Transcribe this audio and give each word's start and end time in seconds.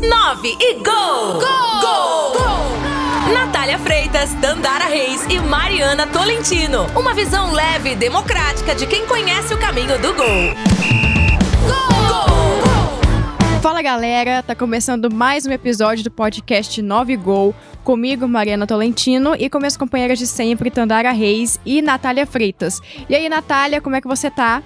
9 0.00 0.56
e 0.60 0.74
gol! 0.74 0.84
Gol! 0.84 1.80
Gol! 1.80 2.32
gol! 2.32 3.34
Natália 3.34 3.76
Freitas, 3.78 4.32
Dandara 4.34 4.84
Reis 4.84 5.24
e 5.28 5.40
Mariana 5.40 6.06
Tolentino. 6.06 6.86
Uma 6.96 7.12
visão 7.14 7.52
leve 7.52 7.90
e 7.92 7.96
democrática 7.96 8.76
de 8.76 8.86
quem 8.86 9.04
conhece 9.06 9.52
o 9.52 9.58
caminho 9.58 9.98
do 9.98 10.14
gol. 10.14 10.54
Fala 13.60 13.82
galera, 13.82 14.40
tá 14.40 14.54
começando 14.54 15.12
mais 15.12 15.44
um 15.46 15.50
episódio 15.50 16.04
do 16.04 16.12
podcast 16.12 16.80
9 16.80 17.16
Gol, 17.16 17.52
comigo, 17.82 18.28
Mariana 18.28 18.68
Tolentino, 18.68 19.34
e 19.36 19.50
com 19.50 19.58
minhas 19.58 19.76
companheiras 19.76 20.20
de 20.20 20.28
sempre, 20.28 20.70
Tandara 20.70 21.10
Reis 21.10 21.58
e 21.66 21.82
Natália 21.82 22.24
Freitas. 22.24 22.80
E 23.08 23.16
aí, 23.16 23.28
Natália, 23.28 23.80
como 23.80 23.96
é 23.96 24.00
que 24.00 24.06
você 24.06 24.30
tá? 24.30 24.62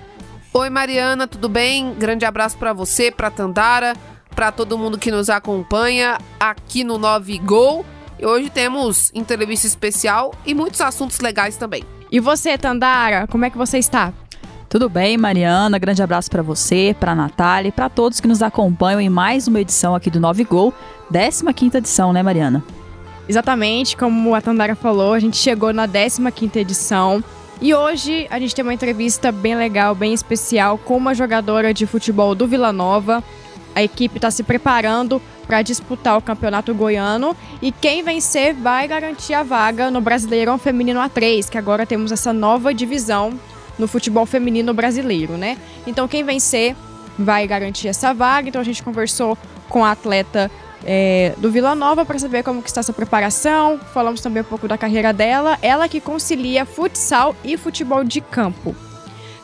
Oi, 0.53 0.69
Mariana, 0.69 1.27
tudo 1.27 1.49
bem? 1.49 1.95
Grande 1.95 2.27
abraço 2.27 2.59
para 2.59 2.75
você, 2.75 3.11
para 3.11 3.31
Tandara, 3.31 3.97
para 4.35 4.53
todo 4.53 4.79
mundo 4.79 4.99
que 4.99 5.11
nos 5.11 5.31
acompanha 5.31 6.19
aqui 6.39 6.85
no 6.85 6.99
9 6.99 7.39
Gol. 7.39 7.85
E 8.19 8.27
hoje 8.27 8.51
temos 8.51 9.11
entrevista 9.15 9.67
especial 9.67 10.35
e 10.47 10.55
muitos 10.55 10.81
assuntos 10.81 11.21
legais 11.21 11.57
também. 11.57 11.85
E 12.11 12.21
você, 12.21 12.57
Tandara, 12.59 13.27
como 13.27 13.45
é 13.45 13.51
que 13.51 13.59
você 13.59 13.79
está? 13.79 14.13
Tudo 14.69 14.89
bem, 14.89 15.19
Mariana? 15.19 15.79
Grande 15.79 16.03
abraço 16.03 16.31
para 16.31 16.43
você, 16.43 16.97
para 16.99 17.15
Natália 17.15 17.69
e 17.69 17.73
para 17.73 17.89
todos 17.89 18.21
que 18.21 18.29
nos 18.29 18.43
acompanham 18.43 19.01
em 19.01 19.09
mais 19.09 19.47
uma 19.47 19.61
edição 19.61 19.95
aqui 19.95 20.09
do 20.09 20.19
9 20.19 20.45
Gol, 20.45 20.73
15ª 21.13 21.75
edição, 21.75 22.13
né, 22.13 22.23
Mariana? 22.23 22.65
Exatamente, 23.29 23.97
como 23.97 24.35
a 24.35 24.41
Tandara 24.41 24.75
falou, 24.75 25.13
a 25.13 25.21
gente 25.21 25.37
chegou 25.37 25.73
na 25.73 25.87
15ª 25.87 26.57
edição. 26.57 27.23
E 27.61 27.75
hoje 27.75 28.27
a 28.31 28.39
gente 28.39 28.55
tem 28.55 28.63
uma 28.65 28.75
entrevista 28.75 29.31
bem 29.31 29.55
legal, 29.55 29.95
bem 29.95 30.13
especial 30.13 30.79
com 30.79 30.97
uma 30.97 31.15
jogadora 31.15 31.73
de 31.73 31.87
futebol 31.87 32.35
do 32.35 32.47
Vila 32.47 32.73
Nova. 32.73 33.23
A 33.75 33.83
equipe 33.83 34.17
está 34.19 34.31
se 34.31 34.43
preparando 34.43 35.21
para 35.47 35.63
disputar 35.63 36.17
o 36.17 36.23
Campeonato 36.23 36.75
Goiano 36.75 37.37
e 37.61 37.73
quem 37.73 38.03
vencer 38.03 38.55
vai 38.55 38.87
garantir 38.87 39.35
a 39.35 39.43
vaga 39.43 39.91
no 39.91 40.01
Brasileirão 40.01 40.59
Feminino 40.59 41.01
A3, 41.01 41.49
que 41.49 41.59
agora 41.59 41.87
temos 41.87 42.13
essa 42.13 42.33
nova 42.33 42.73
divisão 42.73 43.39
no 43.79 43.89
futebol 43.89 44.27
feminino 44.27 44.73
brasileiro, 44.75 45.37
né? 45.37 45.57
Então 45.87 46.07
quem 46.07 46.23
vencer 46.23 46.77
vai 47.19 47.47
garantir 47.47 47.89
essa 47.89 48.13
vaga. 48.13 48.49
Então 48.49 48.61
a 48.61 48.65
gente 48.65 48.83
conversou 48.83 49.37
com 49.69 49.85
a 49.85 49.93
atleta 49.93 50.51
é, 50.85 51.35
do 51.39 51.51
Vila 51.51 51.75
Nova 51.75 52.05
para 52.05 52.19
saber 52.19 52.43
como 52.43 52.63
que 52.63 52.69
está 52.69 52.81
essa 52.81 52.93
preparação. 52.93 53.79
Falamos 53.93 54.21
também 54.21 54.43
um 54.43 54.47
pouco 54.47 54.69
da 54.69 54.77
carreira 54.77 55.13
dela. 55.13 55.59
Ela 55.63 55.89
que 55.89 56.01
concilia 56.01 56.65
futsal 56.65 57.35
e 57.45 57.57
futebol 57.57 58.05
de 58.05 58.21
campo. 58.21 58.75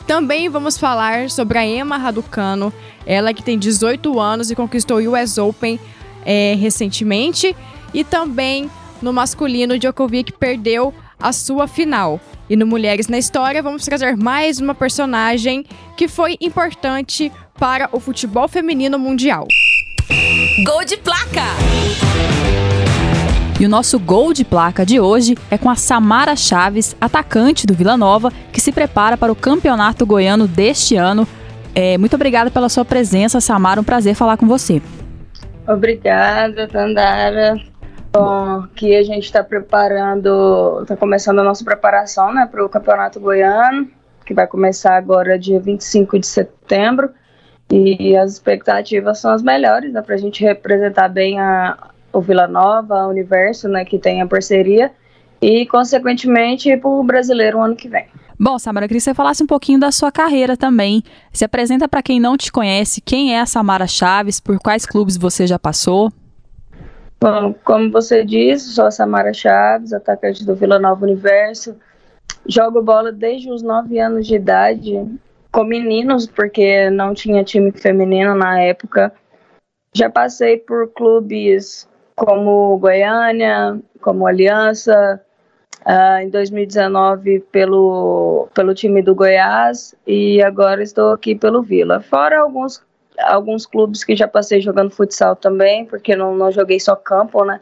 Também 0.09 0.49
vamos 0.49 0.75
falar 0.75 1.29
sobre 1.29 1.59
a 1.59 1.63
Emma 1.63 1.95
Raducano, 1.95 2.73
ela 3.05 3.31
que 3.31 3.43
tem 3.43 3.59
18 3.59 4.19
anos 4.19 4.49
e 4.49 4.55
conquistou 4.55 4.97
o 4.97 5.13
US 5.13 5.37
Open 5.37 5.79
é, 6.25 6.55
recentemente. 6.59 7.55
E 7.93 8.03
também 8.03 8.71
no 9.03 9.13
masculino, 9.13 9.77
Djokovic 9.77 10.33
perdeu 10.33 10.91
a 11.21 11.31
sua 11.31 11.67
final. 11.67 12.19
E 12.49 12.55
no 12.55 12.65
Mulheres 12.65 13.07
na 13.07 13.19
História, 13.19 13.61
vamos 13.61 13.85
trazer 13.85 14.17
mais 14.17 14.57
uma 14.59 14.73
personagem 14.73 15.63
que 15.95 16.07
foi 16.07 16.37
importante 16.41 17.31
para 17.59 17.87
o 17.91 17.99
futebol 17.99 18.47
feminino 18.47 18.97
mundial. 18.97 19.45
Gol 20.65 20.85
de 20.85 20.97
placa! 20.97 21.45
E 23.59 23.65
o 23.65 23.69
nosso 23.69 23.99
gol 23.99 24.31
de 24.31 24.45
placa 24.45 24.85
de 24.85 25.01
hoje 25.01 25.37
é 25.51 25.57
com 25.57 25.69
a 25.69 25.75
Samara 25.75 26.33
Chaves, 26.33 26.95
atacante 27.01 27.67
do 27.67 27.73
Vila 27.73 27.97
Nova, 27.97 28.31
que 28.53 28.61
se 28.61 28.71
prepara 28.71 29.17
para 29.17 29.33
o 29.33 29.35
Campeonato 29.35 30.05
Goiano 30.05 30.47
deste 30.47 30.95
ano. 30.95 31.27
É, 31.75 31.97
muito 31.97 32.15
obrigada 32.15 32.49
pela 32.49 32.69
sua 32.69 32.85
presença, 32.85 33.41
Samara. 33.41 33.81
Um 33.81 33.83
prazer 33.83 34.15
falar 34.15 34.37
com 34.37 34.47
você. 34.47 34.81
Obrigada, 35.67 36.69
Tandara. 36.69 37.57
Bom, 38.13 38.65
que 38.73 38.95
a 38.95 39.03
gente 39.03 39.25
está 39.25 39.43
preparando, 39.43 40.79
está 40.83 40.95
começando 40.95 41.39
a 41.39 41.43
nossa 41.43 41.65
preparação 41.65 42.33
né, 42.33 42.47
para 42.49 42.65
o 42.65 42.69
Campeonato 42.69 43.19
Goiano, 43.19 43.89
que 44.25 44.33
vai 44.33 44.47
começar 44.47 44.95
agora 44.95 45.37
dia 45.37 45.59
25 45.59 46.17
de 46.17 46.27
setembro. 46.27 47.09
E 47.69 48.15
as 48.15 48.31
expectativas 48.31 49.19
são 49.19 49.31
as 49.31 49.43
melhores, 49.43 49.91
né, 49.91 50.01
para 50.01 50.15
a 50.15 50.17
gente 50.17 50.41
representar 50.45 51.09
bem 51.09 51.41
a, 51.41 51.88
o 52.11 52.21
Vila 52.21 52.47
Nova, 52.47 53.05
o 53.05 53.09
Universo, 53.09 53.67
né, 53.67 53.85
que 53.85 53.99
tem 53.99 54.21
a 54.21 54.27
parceria, 54.27 54.91
e, 55.41 55.65
consequentemente, 55.65 56.75
para 56.77 56.89
o 56.89 57.03
brasileiro 57.03 57.59
o 57.59 57.61
ano 57.61 57.75
que 57.75 57.87
vem. 57.87 58.05
Bom, 58.37 58.57
Samara, 58.57 58.85
eu 58.85 58.87
queria 58.87 58.99
que 58.99 59.03
você 59.03 59.13
falasse 59.13 59.43
um 59.43 59.47
pouquinho 59.47 59.79
da 59.79 59.91
sua 59.91 60.11
carreira 60.11 60.55
também. 60.55 61.03
Se 61.33 61.43
apresenta 61.43 61.87
para 61.89 62.01
quem 62.01 62.19
não 62.19 62.37
te 62.37 62.51
conhece, 62.51 63.01
quem 63.01 63.35
é 63.35 63.41
a 63.41 63.45
Samara 63.45 63.85
Chaves, 63.85 64.39
por 64.39 64.57
quais 64.59 64.85
clubes 64.85 65.17
você 65.17 65.45
já 65.45 65.59
passou? 65.59 66.09
Bom, 67.21 67.53
como 67.65 67.91
você 67.91 68.23
disse, 68.23 68.69
sou 68.69 68.85
a 68.85 68.91
Samara 68.91 69.33
Chaves, 69.33 69.91
atacante 69.91 70.45
do 70.45 70.55
Vila 70.55 70.79
Nova 70.79 71.05
Universo. 71.05 71.75
Jogo 72.47 72.81
bola 72.81 73.11
desde 73.11 73.51
os 73.51 73.61
9 73.61 73.99
anos 73.99 74.25
de 74.25 74.35
idade, 74.35 75.05
com 75.51 75.65
meninos, 75.65 76.25
porque 76.25 76.89
não 76.89 77.13
tinha 77.13 77.43
time 77.43 77.73
feminino 77.73 78.35
na 78.35 78.61
época. 78.61 79.13
Já 79.93 80.09
passei 80.09 80.55
por 80.55 80.87
clubes 80.93 81.89
como 82.19 82.77
Goiânia, 82.77 83.79
como 84.01 84.27
Aliança, 84.27 85.21
uh, 85.85 86.21
em 86.21 86.29
2019 86.29 87.39
pelo, 87.51 88.49
pelo 88.53 88.73
time 88.73 89.01
do 89.01 89.15
Goiás 89.15 89.95
e 90.05 90.41
agora 90.43 90.83
estou 90.83 91.13
aqui 91.13 91.33
pelo 91.33 91.63
Vila. 91.63 92.01
Fora 92.01 92.41
alguns 92.41 92.83
alguns 93.21 93.65
clubes 93.65 94.03
que 94.05 94.15
já 94.15 94.27
passei 94.29 94.61
jogando 94.61 94.91
futsal 94.91 95.35
também, 95.35 95.85
porque 95.85 96.15
não, 96.15 96.35
não 96.35 96.51
joguei 96.51 96.79
só 96.79 96.95
campo, 96.95 97.43
né? 97.43 97.59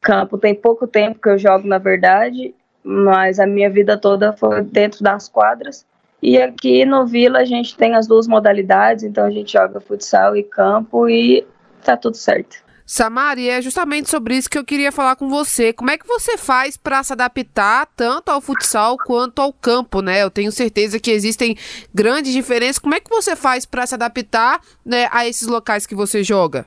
Campo 0.00 0.38
tem 0.38 0.54
pouco 0.54 0.86
tempo 0.86 1.20
que 1.20 1.28
eu 1.28 1.36
jogo, 1.36 1.68
na 1.68 1.76
verdade, 1.76 2.54
mas 2.82 3.38
a 3.38 3.46
minha 3.46 3.68
vida 3.68 3.98
toda 3.98 4.32
foi 4.32 4.62
dentro 4.62 5.02
das 5.02 5.28
quadras. 5.28 5.84
E 6.22 6.40
aqui 6.40 6.86
no 6.86 7.06
Vila 7.06 7.40
a 7.40 7.44
gente 7.44 7.76
tem 7.76 7.94
as 7.94 8.06
duas 8.06 8.26
modalidades, 8.26 9.04
então 9.04 9.24
a 9.24 9.30
gente 9.30 9.52
joga 9.52 9.80
futsal 9.80 10.34
e 10.34 10.42
campo 10.42 11.08
e 11.10 11.46
tá 11.84 11.94
tudo 11.94 12.16
certo. 12.16 12.65
Samari, 12.86 13.50
é 13.50 13.60
justamente 13.60 14.08
sobre 14.08 14.36
isso 14.36 14.48
que 14.48 14.56
eu 14.56 14.64
queria 14.64 14.92
falar 14.92 15.16
com 15.16 15.28
você. 15.28 15.72
Como 15.72 15.90
é 15.90 15.98
que 15.98 16.06
você 16.06 16.38
faz 16.38 16.76
para 16.76 17.02
se 17.02 17.12
adaptar 17.12 17.88
tanto 17.96 18.28
ao 18.28 18.40
futsal 18.40 18.96
quanto 18.96 19.42
ao 19.42 19.52
campo, 19.52 20.00
né? 20.00 20.22
Eu 20.22 20.30
tenho 20.30 20.52
certeza 20.52 21.00
que 21.00 21.10
existem 21.10 21.56
grandes 21.92 22.32
diferenças. 22.32 22.78
Como 22.78 22.94
é 22.94 23.00
que 23.00 23.10
você 23.10 23.34
faz 23.34 23.66
para 23.66 23.84
se 23.86 23.94
adaptar 23.94 24.60
né, 24.84 25.08
a 25.10 25.26
esses 25.26 25.48
locais 25.48 25.84
que 25.84 25.96
você 25.96 26.22
joga? 26.22 26.64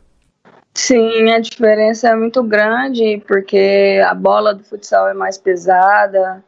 Sim, 0.74 1.32
a 1.32 1.40
diferença 1.40 2.10
é 2.10 2.16
muito 2.16 2.44
grande, 2.44 3.24
porque 3.26 4.02
a 4.06 4.14
bola 4.14 4.54
do 4.54 4.64
futsal 4.64 5.08
é 5.08 5.14
mais 5.14 5.38
pesada. 5.38 6.44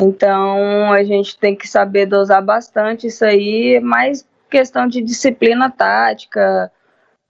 Então 0.00 0.90
a 0.90 1.04
gente 1.04 1.38
tem 1.38 1.54
que 1.54 1.68
saber 1.68 2.06
dosar 2.06 2.42
bastante 2.42 3.06
isso 3.08 3.24
aí, 3.24 3.78
mais 3.80 4.26
questão 4.50 4.88
de 4.88 5.02
disciplina 5.02 5.70
tática 5.70 6.72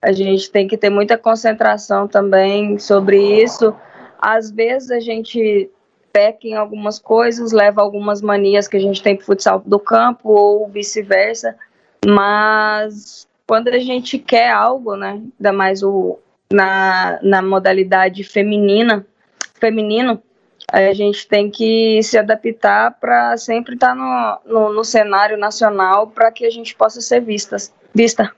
a 0.05 0.13
gente 0.13 0.51
tem 0.51 0.69
que 0.69 0.77
ter 0.77 0.91
muita 0.91 1.17
concentração 1.17 2.07
também 2.07 2.79
sobre 2.79 3.43
isso. 3.43 3.75
Às 4.21 4.51
vezes 4.51 4.91
a 4.91 5.01
gente 5.01 5.71
peca 6.13 6.47
em 6.47 6.55
algumas 6.55 6.99
coisas, 6.99 7.53
leva 7.53 7.81
algumas 7.81 8.21
manias 8.21 8.69
que 8.69 8.77
a 8.77 8.81
gente 8.81 9.03
tem 9.03 9.17
pro 9.17 9.25
futsal 9.25 9.63
do 9.65 9.81
campo 9.81 10.29
ou 10.29 10.69
vice-versa, 10.69 11.57
mas 12.05 13.27
quando 13.47 13.69
a 13.69 13.79
gente 13.79 14.19
quer 14.19 14.51
algo, 14.51 14.95
né, 14.95 15.23
ainda 15.39 15.53
mais 15.53 15.83
o, 15.83 16.19
na, 16.53 17.19
na 17.23 17.41
modalidade 17.41 18.23
feminina, 18.25 19.07
feminino, 19.55 20.23
a 20.71 20.93
gente 20.93 21.27
tem 21.27 21.51
que 21.51 22.03
se 22.03 22.19
adaptar 22.19 22.93
para 23.01 23.37
sempre 23.39 23.75
estar 23.75 23.95
tá 23.97 24.41
no, 24.45 24.53
no, 24.53 24.73
no 24.75 24.85
cenário 24.85 25.39
nacional 25.39 26.09
para 26.09 26.31
que 26.31 26.45
a 26.45 26.51
gente 26.51 26.75
possa 26.77 27.01
ser 27.01 27.21
vistas, 27.21 27.73
vista 27.95 28.31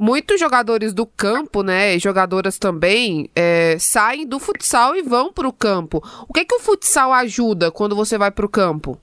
muitos 0.00 0.40
jogadores 0.40 0.94
do 0.94 1.04
campo, 1.04 1.62
né, 1.62 1.98
jogadoras 1.98 2.58
também, 2.58 3.28
é, 3.36 3.76
saem 3.78 4.26
do 4.26 4.38
futsal 4.38 4.96
e 4.96 5.02
vão 5.02 5.30
para 5.30 5.46
o 5.46 5.52
campo. 5.52 6.02
O 6.26 6.32
que 6.32 6.44
que 6.46 6.54
o 6.54 6.60
futsal 6.60 7.12
ajuda 7.12 7.70
quando 7.70 7.94
você 7.94 8.16
vai 8.16 8.30
para 8.30 8.46
o 8.46 8.48
campo? 8.48 8.98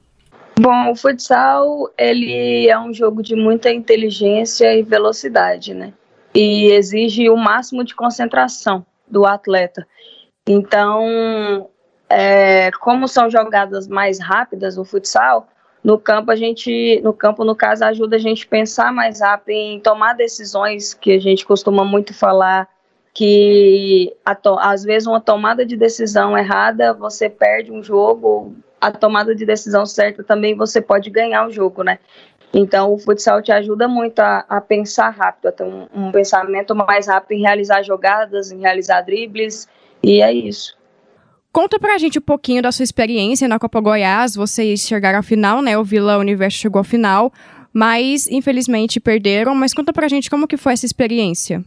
Bom, 0.60 0.92
o 0.92 0.96
futsal 0.96 1.92
ele 1.96 2.68
é 2.68 2.80
um 2.80 2.92
jogo 2.92 3.22
de 3.22 3.36
muita 3.36 3.72
inteligência 3.72 4.76
e 4.76 4.82
velocidade, 4.82 5.76
né? 5.76 5.94
E 6.34 6.72
exige 6.72 7.30
o 7.30 7.38
máximo 7.38 7.84
de 7.84 7.94
concentração 7.94 8.84
do 9.08 9.24
atleta. 9.24 9.88
Então, 10.48 11.70
é, 12.10 12.72
como 12.80 13.08
são 13.08 13.30
jogadas 13.30 13.88
mais 13.88 14.20
rápidas 14.20 14.78
no 14.78 14.84
futsal, 14.84 15.48
no 15.88 15.98
campo 15.98 16.30
a 16.32 16.36
gente, 16.36 17.00
no 17.02 17.14
campo 17.14 17.46
no 17.46 17.56
caso 17.56 17.86
ajuda 17.86 18.18
a 18.18 18.20
gente 18.20 18.46
pensar 18.46 18.92
mais 18.92 19.22
rápido 19.22 19.56
em 19.56 19.80
tomar 19.80 20.16
decisões 20.16 20.94
que 20.94 21.14
a 21.14 21.20
gente 21.20 21.46
costuma 21.46 21.86
muito 21.86 22.14
falar 22.14 22.68
que 23.14 24.14
às 24.60 24.84
vezes 24.84 25.08
uma 25.08 25.22
tomada 25.22 25.66
de 25.66 25.78
decisão 25.78 26.38
errada 26.38 26.94
você 26.94 27.30
perde 27.30 27.72
um 27.72 27.82
jogo, 27.82 28.54
a 28.82 28.92
tomada 28.92 29.34
de 29.34 29.46
decisão 29.46 29.86
certa 29.86 30.26
também 30.26 30.58
você 30.58 30.82
pode 30.82 31.10
ganhar 31.10 31.48
o 31.48 31.52
jogo, 31.52 31.84
né? 31.84 32.00
Então, 32.54 32.94
o 32.94 32.98
futsal 32.98 33.42
te 33.42 33.54
ajuda 33.54 33.88
muito 33.88 34.20
a, 34.20 34.44
a 34.50 34.60
pensar 34.60 35.12
rápido, 35.12 35.48
a 35.48 35.52
ter 35.54 35.64
um, 35.64 35.88
um, 35.94 36.12
pensamento 36.12 36.76
mais 36.76 37.08
rápido 37.08 37.32
em 37.38 37.42
realizar 37.42 37.82
jogadas, 37.82 38.52
em 38.52 38.60
realizar 38.60 39.02
dribles, 39.02 39.70
e 40.04 40.22
é 40.22 40.34
isso. 40.34 40.78
Conta 41.58 41.80
pra 41.80 41.98
gente 41.98 42.20
um 42.20 42.22
pouquinho 42.22 42.62
da 42.62 42.72
sua 42.72 42.84
experiência 42.84 43.48
na 43.48 43.58
Copa 43.58 43.82
Goiás. 43.82 44.36
Vocês 44.36 44.82
chegaram 44.82 45.18
à 45.18 45.24
final, 45.24 45.60
né? 45.60 45.76
O 45.76 45.84
Vila 45.84 46.20
Universo 46.20 46.60
chegou 46.60 46.80
à 46.80 46.84
final, 46.84 47.34
mas 47.74 48.28
infelizmente 48.28 49.00
perderam. 49.00 49.56
Mas 49.56 49.74
conta 49.74 49.92
pra 49.92 50.08
gente 50.08 50.30
como 50.30 50.48
que 50.48 50.56
foi 50.56 50.74
essa 50.74 50.86
experiência. 50.86 51.66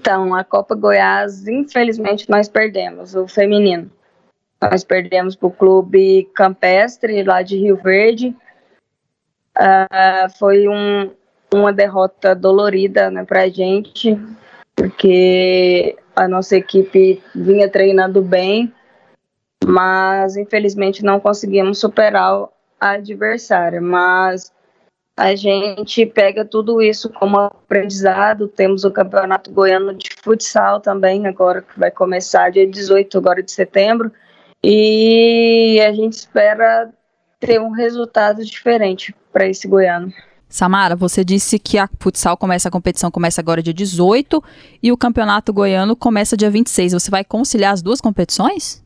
Então, 0.00 0.34
a 0.34 0.42
Copa 0.42 0.74
Goiás, 0.74 1.46
infelizmente, 1.46 2.28
nós 2.28 2.48
perdemos, 2.48 3.14
o 3.14 3.28
feminino. 3.28 3.88
Nós 4.60 4.82
perdemos 4.82 5.36
para 5.36 5.46
o 5.46 5.52
Clube 5.52 6.28
Campestre, 6.34 7.22
lá 7.22 7.42
de 7.42 7.56
Rio 7.56 7.76
Verde. 7.76 8.34
Uh, 9.56 10.28
foi 10.36 10.66
um, 10.66 11.12
uma 11.54 11.72
derrota 11.72 12.34
dolorida 12.34 13.08
né, 13.08 13.24
para 13.24 13.42
a 13.42 13.48
gente, 13.48 14.20
porque 14.74 15.96
a 16.16 16.26
nossa 16.26 16.56
equipe 16.56 17.22
vinha 17.32 17.68
treinando 17.68 18.20
bem, 18.20 18.74
mas 19.66 20.36
infelizmente 20.36 21.04
não 21.04 21.20
conseguimos 21.20 21.78
superar 21.78 22.48
a 22.80 22.90
adversária. 22.90 23.80
Mas 23.80 24.52
a 25.16 25.34
gente 25.34 26.06
pega 26.06 26.44
tudo 26.44 26.80
isso 26.80 27.10
como 27.10 27.38
aprendizado. 27.38 28.48
Temos 28.48 28.84
o 28.84 28.90
Campeonato 28.90 29.50
Goiano 29.50 29.94
de 29.94 30.08
Futsal 30.22 30.80
também, 30.80 31.26
agora 31.26 31.62
que 31.62 31.78
vai 31.78 31.90
começar 31.90 32.50
dia 32.50 32.66
18 32.66 33.18
agora 33.18 33.42
de 33.42 33.52
setembro. 33.52 34.10
E 34.62 35.80
a 35.86 35.92
gente 35.92 36.14
espera 36.14 36.90
ter 37.38 37.60
um 37.60 37.70
resultado 37.70 38.44
diferente 38.44 39.14
para 39.32 39.46
esse 39.46 39.66
Goiano. 39.66 40.12
Samara, 40.48 40.96
você 40.96 41.24
disse 41.24 41.60
que 41.60 41.78
a 41.78 41.88
futsal 42.00 42.36
começa, 42.36 42.68
a 42.68 42.72
competição 42.72 43.08
começa 43.08 43.40
agora 43.40 43.62
dia 43.62 43.72
18 43.72 44.42
e 44.82 44.90
o 44.90 44.96
campeonato 44.96 45.52
goiano 45.52 45.94
começa 45.94 46.36
dia 46.36 46.50
26. 46.50 46.92
Você 46.92 47.08
vai 47.08 47.22
conciliar 47.22 47.72
as 47.72 47.80
duas 47.80 48.00
competições? 48.00 48.82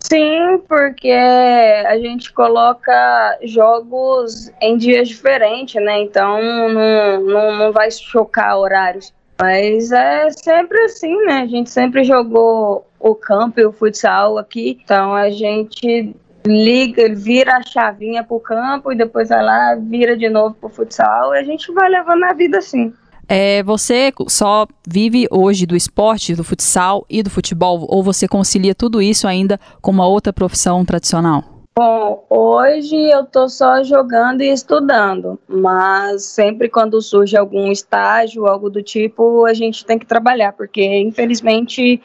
Sim, 0.00 0.62
porque 0.68 1.10
a 1.10 1.98
gente 1.98 2.32
coloca 2.32 3.38
jogos 3.42 4.50
em 4.60 4.76
dias 4.76 5.08
diferentes, 5.08 5.82
né? 5.82 6.00
Então 6.00 6.40
não, 6.40 7.20
não, 7.20 7.56
não 7.56 7.72
vai 7.72 7.90
chocar 7.90 8.58
horários. 8.58 9.12
Mas 9.40 9.92
é 9.92 10.30
sempre 10.30 10.80
assim, 10.82 11.16
né? 11.24 11.40
A 11.42 11.46
gente 11.46 11.70
sempre 11.70 12.02
jogou 12.04 12.86
o 12.98 13.14
campo 13.14 13.60
e 13.60 13.66
o 13.66 13.72
futsal 13.72 14.38
aqui. 14.38 14.78
Então 14.82 15.14
a 15.14 15.30
gente 15.30 16.14
liga, 16.46 17.14
vira 17.14 17.56
a 17.56 17.62
chavinha 17.62 18.24
pro 18.24 18.40
campo 18.40 18.92
e 18.92 18.96
depois 18.96 19.28
vai 19.28 19.42
lá, 19.42 19.74
vira 19.74 20.16
de 20.16 20.28
novo 20.28 20.54
pro 20.54 20.68
futsal 20.68 21.34
e 21.34 21.38
a 21.38 21.42
gente 21.42 21.72
vai 21.72 21.88
levando 21.88 22.24
a 22.24 22.32
vida 22.32 22.58
assim. 22.58 22.92
É, 23.28 23.62
você 23.62 24.10
só 24.26 24.66
vive 24.86 25.26
hoje 25.30 25.66
do 25.66 25.76
esporte, 25.76 26.34
do 26.34 26.42
futsal 26.42 27.04
e 27.10 27.22
do 27.22 27.28
futebol, 27.28 27.86
ou 27.86 28.02
você 28.02 28.26
concilia 28.26 28.74
tudo 28.74 29.02
isso 29.02 29.28
ainda 29.28 29.60
com 29.82 29.90
uma 29.90 30.06
outra 30.06 30.32
profissão 30.32 30.82
tradicional? 30.82 31.44
Bom, 31.78 32.26
hoje 32.30 32.96
eu 32.96 33.24
tô 33.24 33.48
só 33.48 33.84
jogando 33.84 34.40
e 34.40 34.50
estudando, 34.50 35.38
mas 35.46 36.24
sempre 36.24 36.68
quando 36.68 37.00
surge 37.00 37.36
algum 37.36 37.70
estágio, 37.70 38.46
algo 38.46 38.70
do 38.70 38.82
tipo, 38.82 39.44
a 39.44 39.54
gente 39.54 39.84
tem 39.84 39.98
que 39.98 40.06
trabalhar, 40.06 40.54
porque 40.54 40.82
infelizmente 40.82 42.02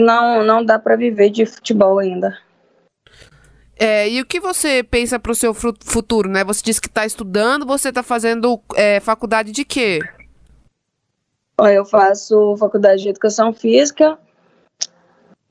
não, 0.00 0.42
não 0.44 0.64
dá 0.64 0.78
para 0.78 0.96
viver 0.96 1.30
de 1.30 1.44
futebol 1.44 1.98
ainda. 1.98 2.38
É, 3.76 4.08
e 4.08 4.20
o 4.20 4.24
que 4.24 4.38
você 4.38 4.84
pensa 4.84 5.18
para 5.18 5.32
o 5.32 5.34
seu 5.34 5.52
futuro, 5.52 6.28
né? 6.28 6.44
Você 6.44 6.62
disse 6.64 6.80
que 6.80 6.86
está 6.86 7.04
estudando, 7.04 7.66
você 7.66 7.88
está 7.88 8.04
fazendo 8.04 8.60
é, 8.76 9.00
faculdade 9.00 9.50
de 9.50 9.64
quê? 9.64 9.98
Eu 11.58 11.84
faço 11.84 12.56
faculdade 12.56 13.02
de 13.02 13.08
educação 13.10 13.52
física, 13.52 14.18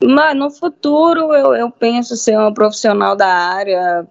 mas 0.03 0.35
no 0.35 0.49
futuro 0.49 1.33
eu, 1.33 1.55
eu 1.55 1.71
penso 1.71 2.17
ser 2.17 2.37
uma 2.37 2.53
profissional 2.53 3.15
da 3.15 3.27
área, 3.27 4.05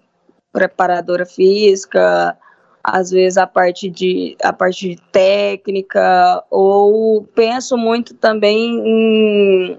preparadora 0.52 1.26
física, 1.26 2.36
às 2.82 3.10
vezes 3.10 3.36
a 3.36 3.46
parte 3.46 3.88
de 3.88 4.36
a 4.42 4.52
parte 4.52 4.88
de 4.88 4.96
técnica, 5.12 6.42
ou 6.50 7.24
penso 7.34 7.76
muito 7.76 8.14
também 8.14 8.80
em 8.84 9.78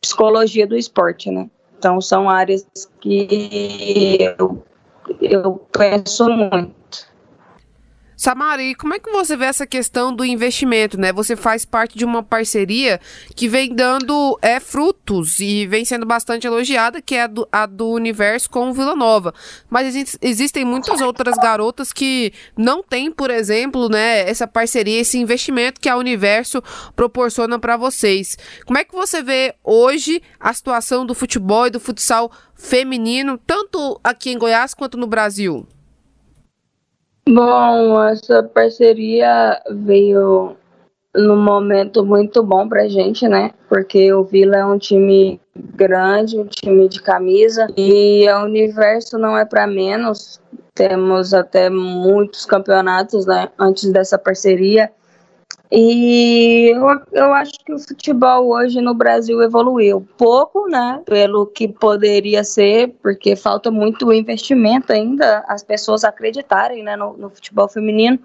psicologia 0.00 0.66
do 0.66 0.76
esporte, 0.76 1.30
né? 1.30 1.48
Então 1.78 2.00
são 2.00 2.28
áreas 2.28 2.66
que 3.00 4.18
eu, 4.38 4.62
eu 5.20 5.66
penso 5.72 6.28
muito. 6.28 7.13
Samari, 8.24 8.74
como 8.74 8.94
é 8.94 8.98
que 8.98 9.12
você 9.12 9.36
vê 9.36 9.44
essa 9.44 9.66
questão 9.66 10.10
do 10.10 10.24
investimento, 10.24 10.98
né? 10.98 11.12
Você 11.12 11.36
faz 11.36 11.66
parte 11.66 11.98
de 11.98 12.06
uma 12.06 12.22
parceria 12.22 12.98
que 13.36 13.46
vem 13.46 13.74
dando 13.74 14.38
é, 14.40 14.58
frutos 14.58 15.40
e 15.40 15.66
vem 15.66 15.84
sendo 15.84 16.06
bastante 16.06 16.46
elogiada, 16.46 17.02
que 17.02 17.16
é 17.16 17.24
a 17.24 17.26
do, 17.26 17.46
a 17.52 17.66
do 17.66 17.86
universo 17.86 18.48
com 18.48 18.70
o 18.70 18.72
Vila 18.72 18.96
Nova. 18.96 19.34
Mas 19.68 19.88
existe, 19.88 20.18
existem 20.22 20.64
muitas 20.64 21.02
outras 21.02 21.36
garotas 21.36 21.92
que 21.92 22.32
não 22.56 22.82
têm, 22.82 23.12
por 23.12 23.30
exemplo, 23.30 23.90
né, 23.90 24.26
essa 24.26 24.48
parceria, 24.48 25.02
esse 25.02 25.18
investimento 25.18 25.78
que 25.78 25.90
a 25.90 25.98
Universo 25.98 26.62
proporciona 26.96 27.58
para 27.58 27.76
vocês. 27.76 28.38
Como 28.64 28.78
é 28.78 28.84
que 28.84 28.94
você 28.94 29.22
vê 29.22 29.54
hoje 29.62 30.22
a 30.40 30.54
situação 30.54 31.04
do 31.04 31.14
futebol 31.14 31.66
e 31.66 31.70
do 31.70 31.78
futsal 31.78 32.32
feminino, 32.54 33.38
tanto 33.46 34.00
aqui 34.02 34.30
em 34.30 34.38
Goiás 34.38 34.72
quanto 34.72 34.96
no 34.96 35.06
Brasil? 35.06 35.68
Bom, 37.26 38.02
essa 38.04 38.42
parceria 38.42 39.60
veio 39.70 40.56
num 41.14 41.36
momento 41.36 42.04
muito 42.04 42.42
bom 42.42 42.68
pra 42.68 42.86
gente, 42.88 43.26
né? 43.26 43.52
Porque 43.68 44.12
o 44.12 44.24
Vila 44.24 44.56
é 44.56 44.64
um 44.64 44.78
time 44.78 45.40
grande, 45.56 46.38
um 46.38 46.46
time 46.46 46.88
de 46.88 47.00
camisa 47.00 47.66
e 47.76 48.28
o 48.28 48.44
universo 48.44 49.16
não 49.16 49.38
é 49.38 49.44
para 49.44 49.66
menos. 49.66 50.40
Temos 50.74 51.32
até 51.32 51.70
muitos 51.70 52.44
campeonatos 52.44 53.24
né, 53.26 53.48
antes 53.58 53.90
dessa 53.90 54.18
parceria. 54.18 54.90
E 55.76 56.70
eu, 56.70 56.86
eu 57.10 57.32
acho 57.32 57.54
que 57.64 57.72
o 57.72 57.78
futebol 57.80 58.46
hoje 58.46 58.80
no 58.80 58.94
Brasil 58.94 59.42
evoluiu 59.42 60.06
pouco, 60.16 60.68
né? 60.68 61.02
Pelo 61.04 61.46
que 61.46 61.66
poderia 61.66 62.44
ser, 62.44 62.94
porque 63.02 63.34
falta 63.34 63.72
muito 63.72 64.12
investimento 64.12 64.92
ainda, 64.92 65.44
as 65.48 65.64
pessoas 65.64 66.04
acreditarem 66.04 66.84
né, 66.84 66.94
no, 66.94 67.16
no 67.16 67.28
futebol 67.28 67.68
feminino. 67.68 68.20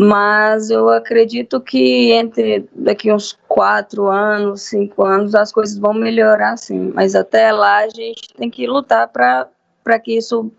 Mas 0.00 0.70
eu 0.70 0.88
acredito 0.88 1.60
que 1.60 2.10
entre 2.12 2.66
daqui 2.74 3.12
uns 3.12 3.38
quatro 3.46 4.06
anos, 4.06 4.62
cinco 4.62 5.04
anos, 5.04 5.34
as 5.34 5.52
coisas 5.52 5.76
vão 5.76 5.92
melhorar 5.92 6.56
sim. 6.56 6.90
Mas 6.94 7.14
até 7.14 7.52
lá 7.52 7.80
a 7.80 7.88
gente 7.90 8.32
tem 8.34 8.48
que 8.48 8.66
lutar 8.66 9.08
para 9.08 9.98
que 10.02 10.16
isso 10.16 10.50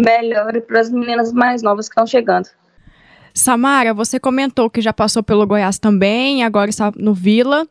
melhore 0.00 0.62
para 0.62 0.80
as 0.80 0.88
meninas 0.88 1.30
mais 1.30 1.62
novas 1.62 1.90
que 1.90 1.92
estão 1.92 2.06
chegando. 2.06 2.48
Samara, 3.34 3.92
você 3.92 4.20
comentou 4.20 4.70
que 4.70 4.80
já 4.80 4.92
passou 4.92 5.22
pelo 5.22 5.46
Goiás 5.46 5.78
também, 5.78 6.44
agora 6.44 6.70
está 6.70 6.92
no 6.96 7.12
Vila. 7.12 7.66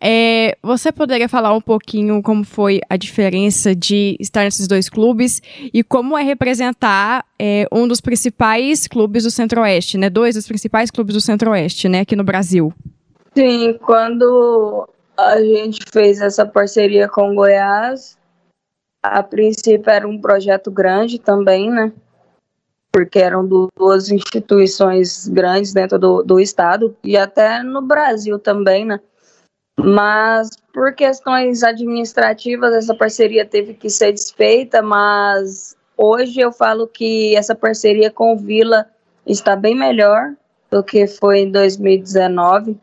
É, 0.00 0.56
você 0.62 0.90
poderia 0.90 1.28
falar 1.28 1.52
um 1.52 1.60
pouquinho 1.60 2.22
como 2.22 2.44
foi 2.44 2.80
a 2.88 2.96
diferença 2.96 3.74
de 3.74 4.16
estar 4.18 4.42
nesses 4.42 4.66
dois 4.66 4.88
clubes 4.88 5.40
e 5.72 5.82
como 5.84 6.18
é 6.18 6.22
representar 6.22 7.24
é, 7.38 7.66
um 7.70 7.86
dos 7.86 8.00
principais 8.00 8.86
clubes 8.88 9.22
do 9.24 9.30
Centro-Oeste, 9.30 9.96
né? 9.96 10.10
Dois 10.10 10.34
dos 10.34 10.48
principais 10.48 10.90
clubes 10.90 11.14
do 11.14 11.20
Centro-Oeste, 11.20 11.88
né? 11.88 12.00
Aqui 12.00 12.16
no 12.16 12.24
Brasil. 12.24 12.72
Sim, 13.34 13.78
quando 13.82 14.88
a 15.16 15.40
gente 15.40 15.80
fez 15.92 16.20
essa 16.20 16.44
parceria 16.44 17.08
com 17.08 17.30
o 17.30 17.34
Goiás, 17.34 18.18
a 19.02 19.22
princípio 19.22 19.90
era 19.90 20.06
um 20.06 20.20
projeto 20.20 20.70
grande 20.70 21.18
também, 21.18 21.70
né? 21.70 21.92
Porque 22.96 23.18
eram 23.18 23.46
duas 23.46 24.10
instituições 24.10 25.28
grandes 25.28 25.74
dentro 25.74 25.98
do, 25.98 26.22
do 26.22 26.40
estado 26.40 26.96
e 27.04 27.14
até 27.14 27.62
no 27.62 27.82
Brasil 27.82 28.38
também, 28.38 28.86
né? 28.86 28.98
Mas 29.78 30.48
por 30.72 30.94
questões 30.94 31.62
administrativas 31.62 32.72
essa 32.72 32.94
parceria 32.94 33.44
teve 33.44 33.74
que 33.74 33.90
ser 33.90 34.12
desfeita, 34.12 34.80
mas 34.80 35.76
hoje 35.94 36.40
eu 36.40 36.50
falo 36.50 36.86
que 36.86 37.36
essa 37.36 37.54
parceria 37.54 38.10
com 38.10 38.32
o 38.32 38.38
Vila 38.38 38.86
está 39.26 39.54
bem 39.54 39.74
melhor 39.74 40.32
do 40.70 40.82
que 40.82 41.06
foi 41.06 41.40
em 41.40 41.50
2019. 41.50 42.78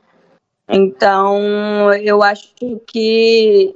Então, 0.70 1.92
eu 1.96 2.22
acho 2.22 2.54
que 2.86 3.76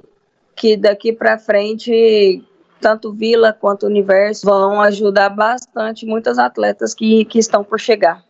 que 0.56 0.78
daqui 0.78 1.12
para 1.12 1.40
frente 1.40 2.44
tanto 2.80 3.14
Vila 3.14 3.54
quanto 3.54 3.86
Universo 3.86 4.46
vão 4.46 4.82
ajudar 4.82 5.30
bastante 5.30 6.06
muitas 6.06 6.38
atletas 6.38 6.94
que, 6.94 7.26
que 7.26 7.40
estão 7.40 7.64
por 7.64 7.80
chegar. 7.80 8.24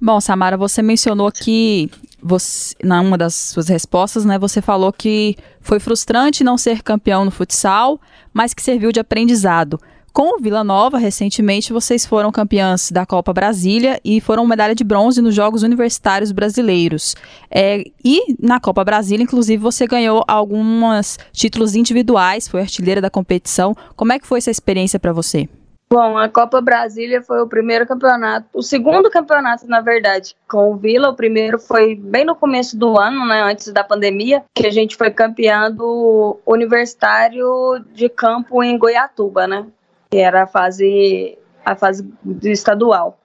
Bom, 0.00 0.20
Samara, 0.20 0.56
você 0.56 0.80
mencionou 0.80 1.30
que 1.32 1.90
você, 2.22 2.74
na 2.82 3.00
uma 3.00 3.18
das 3.18 3.34
suas 3.34 3.68
respostas, 3.68 4.24
né, 4.24 4.38
você 4.38 4.62
falou 4.62 4.92
que 4.92 5.36
foi 5.60 5.80
frustrante 5.80 6.44
não 6.44 6.56
ser 6.56 6.82
campeão 6.82 7.24
no 7.24 7.30
futsal, 7.30 8.00
mas 8.32 8.54
que 8.54 8.62
serviu 8.62 8.92
de 8.92 9.00
aprendizado. 9.00 9.80
Com 10.12 10.36
o 10.36 10.40
Vila 10.40 10.64
Nova, 10.64 10.98
recentemente, 10.98 11.72
vocês 11.72 12.06
foram 12.06 12.32
campeãs 12.32 12.90
da 12.90 13.06
Copa 13.06 13.32
Brasília 13.32 14.00
e 14.04 14.20
foram 14.20 14.46
medalha 14.46 14.74
de 14.74 14.82
bronze 14.82 15.20
nos 15.20 15.34
Jogos 15.34 15.62
Universitários 15.62 16.32
Brasileiros. 16.32 17.14
É, 17.50 17.84
e 18.04 18.34
na 18.40 18.58
Copa 18.58 18.84
Brasília, 18.84 19.22
inclusive, 19.22 19.62
você 19.62 19.86
ganhou 19.86 20.24
alguns 20.26 21.18
títulos 21.32 21.74
individuais, 21.74 22.48
foi 22.48 22.60
artilheira 22.62 23.00
da 23.00 23.10
competição. 23.10 23.76
Como 23.94 24.12
é 24.12 24.18
que 24.18 24.26
foi 24.26 24.38
essa 24.38 24.50
experiência 24.50 24.98
para 24.98 25.12
você? 25.12 25.48
Bom, 25.90 26.18
a 26.18 26.28
Copa 26.28 26.60
Brasília 26.60 27.22
foi 27.22 27.40
o 27.40 27.48
primeiro 27.48 27.86
campeonato, 27.86 28.46
o 28.52 28.62
segundo 28.62 29.10
campeonato, 29.10 29.66
na 29.66 29.80
verdade, 29.80 30.36
com 30.46 30.72
o 30.72 30.76
Vila. 30.76 31.08
O 31.08 31.16
primeiro 31.16 31.58
foi 31.58 31.94
bem 31.94 32.26
no 32.26 32.36
começo 32.36 32.76
do 32.76 32.98
ano, 32.98 33.26
né, 33.26 33.40
antes 33.42 33.72
da 33.72 33.82
pandemia, 33.82 34.44
que 34.54 34.66
a 34.66 34.70
gente 34.70 34.96
foi 34.96 35.10
campeão 35.10 35.72
do 35.72 36.38
universitário 36.44 37.82
de 37.94 38.10
campo 38.10 38.62
em 38.62 38.76
Goiatuba, 38.76 39.46
né, 39.46 39.66
que 40.10 40.18
era 40.18 40.42
a 40.42 40.46
fase, 40.46 41.38
a 41.64 41.74
fase 41.74 42.06
estadual. 42.42 43.18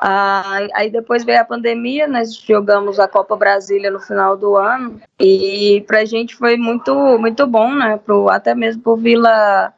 Ah, 0.00 0.60
aí 0.74 0.90
depois 0.90 1.24
veio 1.24 1.40
a 1.40 1.44
pandemia, 1.44 2.06
nós 2.06 2.34
jogamos 2.34 3.00
a 3.00 3.08
Copa 3.08 3.36
Brasília 3.36 3.90
no 3.90 3.98
final 3.98 4.36
do 4.36 4.56
ano 4.56 5.00
e 5.18 5.84
pra 5.88 6.04
gente 6.04 6.36
foi 6.36 6.56
muito 6.56 6.94
muito 7.18 7.44
bom, 7.48 7.74
né? 7.74 7.96
Pro, 7.96 8.28
até 8.28 8.54
mesmo 8.54 8.80
pro 8.80 8.96
Vila 8.96 9.74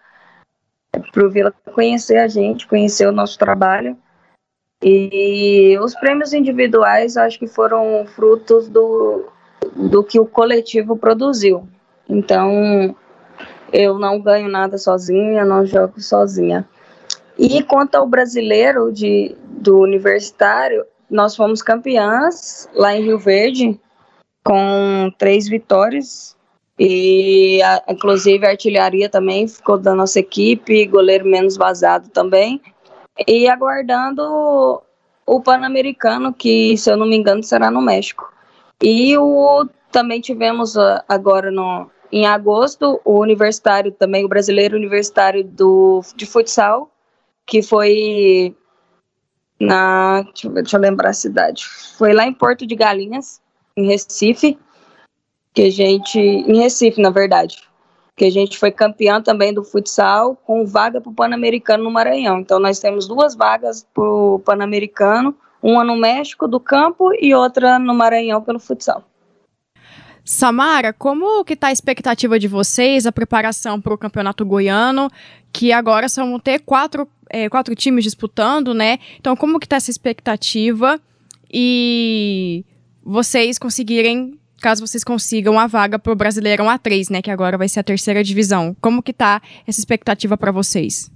para 1.12 1.24
o 1.24 1.30
Vila 1.30 1.52
conhecer 1.74 2.18
a 2.18 2.28
gente, 2.28 2.66
conhecer 2.66 3.06
o 3.06 3.12
nosso 3.12 3.38
trabalho. 3.38 3.96
E 4.82 5.78
os 5.80 5.94
prêmios 5.94 6.32
individuais 6.32 7.16
acho 7.16 7.38
que 7.38 7.46
foram 7.46 8.06
frutos 8.06 8.68
do, 8.68 9.26
do 9.76 10.02
que 10.02 10.18
o 10.18 10.26
coletivo 10.26 10.96
produziu. 10.96 11.68
Então, 12.08 12.94
eu 13.72 13.98
não 13.98 14.20
ganho 14.20 14.48
nada 14.48 14.78
sozinha, 14.78 15.44
não 15.44 15.66
jogo 15.66 16.00
sozinha. 16.00 16.66
E 17.38 17.62
quanto 17.62 17.94
ao 17.94 18.06
brasileiro 18.06 18.92
de, 18.92 19.36
do 19.44 19.78
universitário, 19.78 20.84
nós 21.10 21.36
fomos 21.36 21.62
campeãs 21.62 22.68
lá 22.74 22.94
em 22.94 23.02
Rio 23.02 23.18
Verde, 23.18 23.78
com 24.44 25.12
três 25.18 25.48
vitórias 25.48 26.36
e 26.82 27.62
a, 27.62 27.82
inclusive 27.90 28.46
a 28.46 28.50
artilharia 28.50 29.06
também 29.06 29.46
ficou 29.46 29.76
da 29.76 29.94
nossa 29.94 30.18
equipe, 30.18 30.86
goleiro 30.86 31.26
menos 31.26 31.54
vazado 31.54 32.08
também. 32.08 32.58
E 33.28 33.46
aguardando 33.46 34.80
o 35.26 35.40
Pan-Americano, 35.42 36.32
que 36.32 36.74
se 36.78 36.90
eu 36.90 36.96
não 36.96 37.06
me 37.06 37.16
engano 37.16 37.42
será 37.42 37.70
no 37.70 37.82
México. 37.82 38.32
E 38.82 39.14
o 39.18 39.68
também 39.92 40.22
tivemos 40.22 40.78
ah, 40.78 41.04
agora 41.06 41.50
no, 41.50 41.90
em 42.10 42.26
agosto 42.26 42.98
o 43.04 43.20
universitário 43.20 43.92
também, 43.92 44.24
o 44.24 44.28
brasileiro 44.28 44.74
universitário 44.74 45.44
do, 45.44 46.00
de 46.16 46.24
futsal, 46.24 46.90
que 47.44 47.60
foi 47.60 48.56
na. 49.60 50.22
Deixa 50.22 50.46
eu, 50.46 50.52
deixa 50.54 50.76
eu 50.78 50.80
lembrar 50.80 51.10
a 51.10 51.12
cidade. 51.12 51.62
Foi 51.98 52.14
lá 52.14 52.26
em 52.26 52.32
Porto 52.32 52.66
de 52.66 52.74
Galinhas, 52.74 53.38
em 53.76 53.86
Recife 53.86 54.58
que 55.52 55.62
a 55.62 55.70
gente, 55.70 56.18
em 56.18 56.58
Recife, 56.58 57.00
na 57.00 57.10
verdade, 57.10 57.58
que 58.16 58.24
a 58.24 58.30
gente 58.30 58.58
foi 58.58 58.70
campeão 58.70 59.22
também 59.22 59.52
do 59.52 59.64
futsal 59.64 60.36
com 60.36 60.66
vaga 60.66 61.00
para 61.00 61.10
o 61.10 61.14
Pan-Americano 61.14 61.84
no 61.84 61.90
Maranhão. 61.90 62.38
Então 62.38 62.60
nós 62.60 62.78
temos 62.78 63.08
duas 63.08 63.34
vagas 63.34 63.86
para 63.94 64.04
o 64.04 64.38
Pan-Americano, 64.40 65.34
uma 65.62 65.82
no 65.82 65.96
México 65.96 66.46
do 66.46 66.60
campo 66.60 67.12
e 67.20 67.34
outra 67.34 67.78
no 67.78 67.94
Maranhão 67.94 68.42
pelo 68.42 68.58
futsal. 68.58 69.04
Samara, 70.24 70.92
como 70.92 71.44
que 71.44 71.54
está 71.54 71.68
a 71.68 71.72
expectativa 71.72 72.38
de 72.38 72.46
vocês, 72.46 73.06
a 73.06 73.12
preparação 73.12 73.80
para 73.80 73.94
o 73.94 73.98
Campeonato 73.98 74.44
Goiano, 74.44 75.10
que 75.52 75.72
agora 75.72 76.08
são 76.08 76.38
ter 76.38 76.60
quatro, 76.60 77.08
é, 77.28 77.48
quatro 77.48 77.74
times 77.74 78.04
disputando, 78.04 78.74
né? 78.74 78.98
Então, 79.18 79.34
como 79.34 79.58
que 79.58 79.66
está 79.66 79.76
essa 79.76 79.90
expectativa 79.90 81.00
e 81.52 82.64
vocês 83.02 83.58
conseguirem 83.58 84.38
caso 84.60 84.86
vocês 84.86 85.02
consigam 85.02 85.58
a 85.58 85.66
vaga 85.66 85.98
pro 85.98 86.14
Brasileirão 86.14 86.66
A3, 86.66 87.10
né, 87.10 87.22
que 87.22 87.30
agora 87.30 87.58
vai 87.58 87.68
ser 87.68 87.80
a 87.80 87.84
terceira 87.84 88.22
divisão. 88.22 88.76
Como 88.80 89.02
que 89.02 89.12
tá 89.12 89.40
essa 89.66 89.80
expectativa 89.80 90.36
para 90.36 90.52
vocês? 90.52 91.10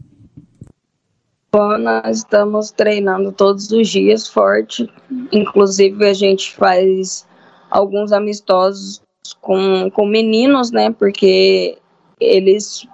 Bom, 1.53 1.79
nós 1.79 2.19
estamos 2.19 2.73
treinando 2.73 3.31
todos 3.31 3.71
os 3.71 3.89
dias 3.89 4.27
forte. 4.27 4.91
Inclusive 5.31 6.05
a 6.05 6.13
gente 6.13 6.53
faz 6.53 7.27
alguns 7.71 8.11
amistosos 8.11 9.01
com, 9.41 9.89
com 9.91 10.05
meninos, 10.07 10.73
né? 10.73 10.91
Porque 10.91 11.79
eles 12.19 12.87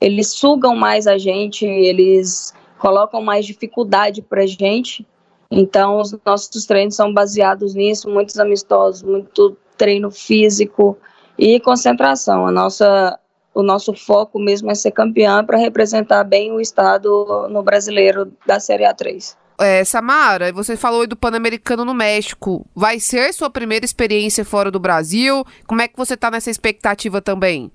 eles 0.00 0.30
sugam 0.32 0.74
mais 0.74 1.06
a 1.06 1.16
gente, 1.16 1.64
eles 1.64 2.52
colocam 2.76 3.22
mais 3.22 3.46
dificuldade 3.46 4.20
pra 4.20 4.44
gente. 4.46 5.06
Então, 5.48 6.00
os 6.00 6.12
nossos 6.26 6.66
treinos 6.66 6.96
são 6.96 7.14
baseados 7.14 7.72
nisso, 7.72 8.10
muitos 8.10 8.36
amistosos, 8.36 9.02
muito 9.02 9.56
treino 9.82 10.12
físico 10.12 10.96
e 11.36 11.58
concentração. 11.58 12.46
A 12.46 12.52
nossa, 12.52 13.18
o 13.52 13.64
nosso 13.64 13.92
foco 13.92 14.38
mesmo 14.38 14.70
é 14.70 14.76
ser 14.76 14.92
campeã 14.92 15.44
para 15.44 15.58
representar 15.58 16.22
bem 16.22 16.52
o 16.52 16.60
estado 16.60 17.48
no 17.50 17.64
brasileiro 17.64 18.32
da 18.46 18.60
Série 18.60 18.84
A3. 18.84 19.36
É, 19.58 19.82
Samara, 19.82 20.52
você 20.52 20.76
falou 20.76 21.04
do 21.04 21.16
Pan-Americano 21.16 21.84
no 21.84 21.92
México. 21.92 22.64
Vai 22.76 23.00
ser 23.00 23.34
sua 23.34 23.50
primeira 23.50 23.84
experiência 23.84 24.44
fora 24.44 24.70
do 24.70 24.78
Brasil? 24.78 25.44
Como 25.66 25.82
é 25.82 25.88
que 25.88 25.96
você 25.96 26.14
está 26.14 26.30
nessa 26.30 26.50
expectativa 26.50 27.20
também? 27.20 27.68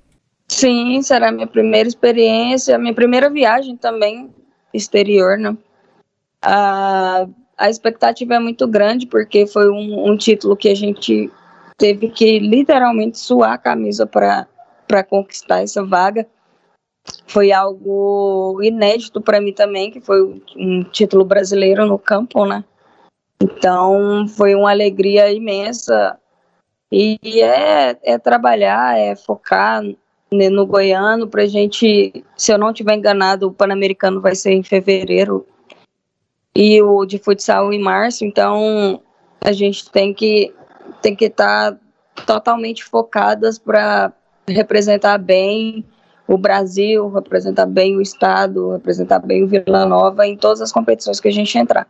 Sim, 0.48 1.02
será 1.02 1.30
minha 1.30 1.46
primeira 1.46 1.90
experiência, 1.90 2.78
minha 2.78 2.94
primeira 2.94 3.30
viagem 3.30 3.76
também 3.76 4.34
exterior, 4.74 5.38
né? 5.38 5.58
A, 6.42 7.28
a 7.58 7.70
expectativa 7.70 8.36
é 8.36 8.40
muito 8.40 8.66
grande 8.66 9.06
porque 9.06 9.46
foi 9.46 9.70
um, 9.70 10.10
um 10.10 10.16
título 10.16 10.56
que 10.56 10.70
a 10.70 10.76
gente 10.76 11.30
teve 11.78 12.10
que 12.10 12.40
literalmente 12.40 13.20
suar 13.20 13.54
a 13.54 13.58
camisa 13.58 14.06
para 14.06 15.04
conquistar 15.04 15.62
essa 15.62 15.84
vaga. 15.84 16.28
Foi 17.28 17.52
algo 17.52 18.60
inédito 18.62 19.22
para 19.22 19.40
mim 19.40 19.54
também, 19.54 19.92
que 19.92 20.02
foi 20.02 20.42
um 20.56 20.84
título 20.84 21.24
brasileiro 21.24 21.86
no 21.86 21.98
campo, 21.98 22.46
né? 22.46 22.64
Então 23.42 24.28
foi 24.28 24.56
uma 24.56 24.72
alegria 24.72 25.32
imensa. 25.32 26.18
E 26.92 27.20
é, 27.42 27.98
é 28.02 28.18
trabalhar, 28.18 28.98
é 28.98 29.16
focar 29.16 29.84
no 30.32 30.66
goiano 30.66 31.28
para 31.28 31.46
gente, 31.46 32.24
se 32.36 32.52
eu 32.52 32.58
não 32.58 32.74
tiver 32.74 32.96
enganado, 32.96 33.48
o 33.48 33.54
Pan-Americano 33.54 34.20
vai 34.20 34.36
ser 34.36 34.52
em 34.52 34.64
fevereiro 34.64 35.46
e 36.56 36.82
o 36.82 37.06
de 37.06 37.20
futsal 37.20 37.72
em 37.72 37.80
março, 37.80 38.26
então 38.26 39.02
a 39.40 39.52
gente 39.52 39.90
tem 39.92 40.14
que 40.14 40.54
tem 41.02 41.16
que 41.16 41.26
estar 41.26 41.74
tá 41.74 41.78
totalmente 42.26 42.84
focadas 42.84 43.58
para 43.58 44.12
representar 44.48 45.18
bem 45.18 45.86
o 46.28 46.38
Brasil, 46.38 47.10
representar 47.10 47.66
bem 47.66 47.96
o 47.96 48.02
Estado, 48.02 48.72
representar 48.72 49.20
bem 49.20 49.44
o 49.44 49.48
Vila 49.48 49.86
Nova 49.86 50.28
em 50.28 50.36
todas 50.36 50.62
as 50.62 50.72
competições 50.72 51.20
que 51.20 51.28
a 51.28 51.32
gente 51.32 51.58
entrar. 51.58 51.88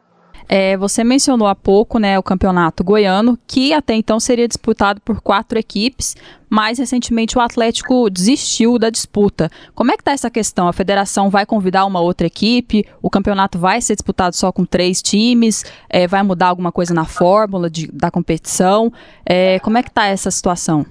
É, 0.50 0.77
você 0.77 1.04
mencionou 1.04 1.48
há 1.48 1.56
pouco 1.56 2.00
né, 2.00 2.18
o 2.18 2.24
campeonato 2.24 2.84
goiano, 2.84 3.38
que 3.46 3.74
até 3.74 3.94
então 3.94 4.20
seria 4.20 4.48
disputado 4.48 5.01
por 5.01 5.22
quatro 5.22 5.60
equipes, 5.60 6.16
mas 6.50 6.80
recentemente 6.80 7.38
o 7.38 7.42
Atlético 7.42 8.10
desistiu 8.10 8.80
da 8.80 8.89
disputa. 8.89 9.50
Como 9.75 9.92
é 9.92 9.96
que 9.96 10.01
está 10.01 10.13
essa 10.13 10.30
questão? 10.30 10.68
A 10.68 10.74
federação 10.74 11.30
vai 11.30 11.46
convidar 11.46 11.86
uma 11.86 12.00
outra 12.00 12.27
equipe? 12.27 12.86
O 13.01 13.10
campeonato 13.10 13.60
vai 13.60 13.82
ser 13.82 13.96
disputado 13.96 14.36
só 14.36 14.51
com 14.51 14.63
três 14.63 15.01
times? 15.01 15.66
É, 15.89 16.08
vai 16.08 16.24
mudar 16.24 16.48
alguma 16.48 16.72
coisa 16.72 16.94
na 16.94 17.06
fórmula 17.06 17.70
de, 17.70 17.88
da 17.92 18.10
competição? 18.10 18.92
É, 19.25 19.60
como 19.60 19.77
é 19.77 19.84
que 19.84 19.89
está 19.89 20.06
essa 20.06 20.32
situação? 20.32 20.86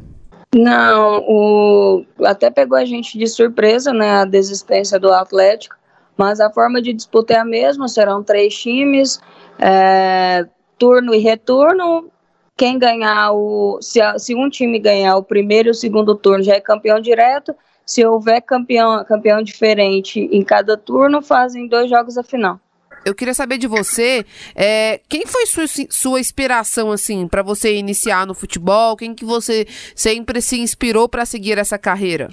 Não, 0.55 1.23
o, 1.27 2.05
até 2.25 2.51
pegou 2.51 2.79
a 2.79 2.85
gente 2.85 3.19
de 3.19 3.27
surpresa, 3.27 3.93
né, 3.93 4.21
a 4.21 4.25
desistência 4.25 4.99
do 4.99 5.13
Atlético, 5.13 5.77
mas 6.17 6.41
a 6.41 6.51
forma 6.51 6.81
de 6.81 6.93
disputa 6.93 7.35
é 7.35 7.39
a 7.39 7.45
mesma, 7.45 7.89
serão 7.89 8.23
três 8.23 8.57
times, 8.57 9.21
é, 9.59 10.47
turno 10.79 11.15
e 11.15 11.19
retorno. 11.19 12.11
Quem 12.57 12.79
ganhar 12.79 13.33
o. 13.33 13.79
Se, 13.83 14.01
se 14.19 14.35
um 14.35 14.49
time 14.49 14.79
ganhar 14.79 15.17
o 15.17 15.23
primeiro 15.23 15.69
e 15.69 15.71
o 15.71 15.75
segundo 15.75 16.15
turno, 16.15 16.43
já 16.43 16.55
é 16.55 16.61
campeão 16.61 16.99
direto. 17.01 17.55
Se 17.85 18.05
houver 18.05 18.41
campeão, 18.41 19.05
campeão 19.05 19.43
diferente 19.43 20.21
em 20.33 20.43
cada 20.43 20.77
turno, 20.77 21.23
fazem 21.23 21.69
dois 21.69 21.89
jogos 21.91 22.17
a 22.17 22.23
final. 22.23 22.59
Eu 23.05 23.15
queria 23.15 23.35
saber 23.35 23.59
de 23.59 23.69
você, 23.69 24.27
é, 24.53 25.01
quem 25.09 25.25
foi 25.27 25.47
sua, 25.47 25.65
sua 25.91 26.19
inspiração 26.19 26.91
assim 26.91 27.29
para 27.29 27.41
você 27.41 27.77
iniciar 27.77 28.27
no 28.27 28.35
futebol? 28.35 28.97
Quem 28.97 29.15
que 29.15 29.25
você 29.25 29.65
sempre 29.95 30.41
se 30.41 30.59
inspirou 30.59 31.09
para 31.09 31.25
seguir 31.25 31.57
essa 31.57 31.79
carreira? 31.79 32.31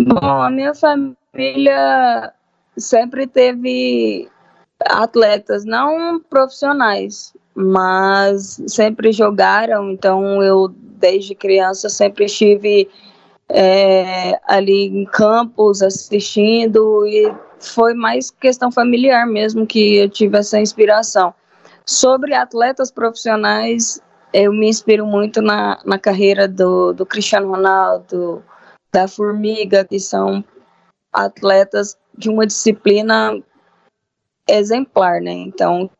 Bom, 0.00 0.40
a 0.40 0.50
minha 0.50 0.72
família 0.74 2.32
sempre 2.76 3.26
teve 3.26 4.28
atletas, 4.80 5.64
não 5.64 6.20
profissionais, 6.20 7.34
mas 7.54 8.60
sempre 8.66 9.12
jogaram. 9.12 9.90
Então 9.90 10.42
eu 10.42 10.68
desde 10.68 11.34
criança 11.34 11.88
sempre 11.88 12.24
estive 12.24 12.88
é, 13.48 14.38
ali 14.46 14.86
em 14.86 15.04
campos 15.04 15.82
assistindo 15.82 17.06
e 17.06 17.32
foi 17.58 17.94
mais 17.94 18.30
questão 18.30 18.70
familiar 18.70 19.26
mesmo 19.26 19.66
que 19.66 19.96
eu 19.96 20.08
tive 20.08 20.38
essa 20.38 20.60
inspiração. 20.60 21.34
Sobre 21.86 22.34
atletas 22.34 22.90
profissionais, 22.90 24.00
eu 24.32 24.52
me 24.52 24.68
inspiro 24.68 25.06
muito 25.06 25.42
na, 25.42 25.78
na 25.84 25.98
carreira 25.98 26.48
do, 26.48 26.92
do 26.92 27.04
Cristiano 27.04 27.50
Ronaldo, 27.50 28.42
da 28.92 29.06
Formiga, 29.06 29.84
que 29.84 30.00
são 30.00 30.42
atletas 31.12 31.96
de 32.16 32.28
uma 32.28 32.46
disciplina 32.46 33.38
exemplar, 34.48 35.20
né? 35.20 35.32
Então, 35.32 35.90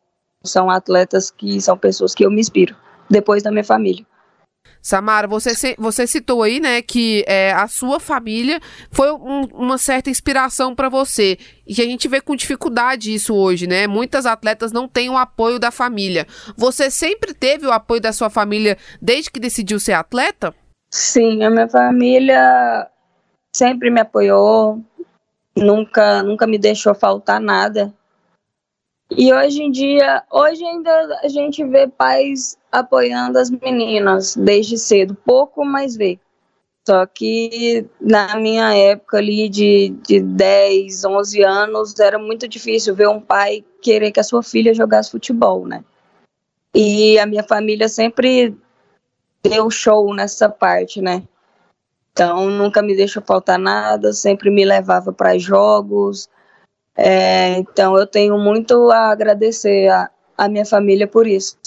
são 0.43 0.69
atletas 0.69 1.31
que 1.31 1.59
são 1.59 1.77
pessoas 1.77 2.13
que 2.13 2.25
eu 2.25 2.31
me 2.31 2.39
inspiro, 2.39 2.75
depois 3.09 3.43
da 3.43 3.51
minha 3.51 3.63
família. 3.63 4.05
Samara, 4.81 5.27
você, 5.27 5.75
você 5.79 6.05
citou 6.05 6.43
aí, 6.43 6.59
né, 6.59 6.79
que 6.79 7.25
é, 7.27 7.51
a 7.51 7.67
sua 7.67 7.99
família 7.99 8.59
foi 8.91 9.11
um, 9.11 9.45
uma 9.51 9.79
certa 9.79 10.11
inspiração 10.11 10.75
para 10.75 10.89
você. 10.89 11.39
E 11.65 11.81
a 11.81 11.85
gente 11.85 12.07
vê 12.07 12.21
com 12.21 12.35
dificuldade 12.35 13.11
isso 13.11 13.33
hoje, 13.33 13.65
né? 13.65 13.87
Muitas 13.87 14.27
atletas 14.27 14.71
não 14.71 14.87
têm 14.87 15.09
o 15.09 15.17
apoio 15.17 15.57
da 15.57 15.71
família. 15.71 16.27
Você 16.55 16.91
sempre 16.91 17.33
teve 17.33 17.65
o 17.65 17.71
apoio 17.71 17.99
da 17.99 18.13
sua 18.13 18.29
família 18.29 18.77
desde 19.01 19.31
que 19.31 19.39
decidiu 19.39 19.79
ser 19.79 19.93
atleta? 19.93 20.53
Sim, 20.91 21.43
a 21.43 21.49
minha 21.49 21.67
família 21.67 22.87
sempre 23.55 23.89
me 23.89 24.01
apoiou, 24.01 24.83
nunca, 25.55 26.21
nunca 26.21 26.45
me 26.45 26.57
deixou 26.57 26.93
faltar 26.93 27.39
nada. 27.39 27.93
E 29.11 29.31
hoje 29.31 29.61
em 29.61 29.71
dia, 29.71 30.23
hoje 30.31 30.63
ainda 30.65 31.19
a 31.23 31.27
gente 31.27 31.63
vê 31.63 31.87
pais 31.87 32.57
apoiando 32.71 33.37
as 33.37 33.49
meninas 33.49 34.35
desde 34.35 34.77
cedo, 34.77 35.15
pouco 35.15 35.63
mais 35.63 35.95
vê. 35.95 36.19
Só 36.87 37.05
que 37.05 37.87
na 37.99 38.35
minha 38.37 38.75
época 38.75 39.17
ali 39.17 39.49
de, 39.49 39.89
de 40.05 40.19
10, 40.21 41.03
11 41.03 41.43
anos, 41.43 41.99
era 41.99 42.19
muito 42.19 42.47
difícil 42.47 42.93
ver 42.93 43.07
um 43.07 43.19
pai 43.19 43.63
querer 43.81 44.11
que 44.11 44.19
a 44.19 44.23
sua 44.23 44.43
filha 44.43 44.73
jogasse 44.73 45.11
futebol, 45.11 45.65
né? 45.65 45.83
E 46.73 47.17
a 47.17 47.25
minha 47.25 47.43
família 47.43 47.87
sempre 47.87 48.55
deu 49.41 49.69
show 49.71 50.13
nessa 50.13 50.49
parte, 50.49 51.01
né? 51.01 51.23
Então 52.15 52.49
nunca 52.49 52.81
me 52.81 52.95
deixou 52.95 53.21
faltar 53.21 53.59
nada, 53.59 54.13
sempre 54.13 54.49
me 54.49 54.63
levava 54.63 55.11
para 55.11 55.37
jogos. 55.37 56.29
É, 56.97 57.57
então 57.57 57.97
eu 57.97 58.07
tenho 58.07 58.39
muito 58.39 58.89
a 58.89 59.11
agradecer 59.11 59.89
a, 59.89 60.09
a 60.37 60.47
minha 60.47 60.65
família 60.65 61.05
por 61.05 61.27
isso. 61.27 61.57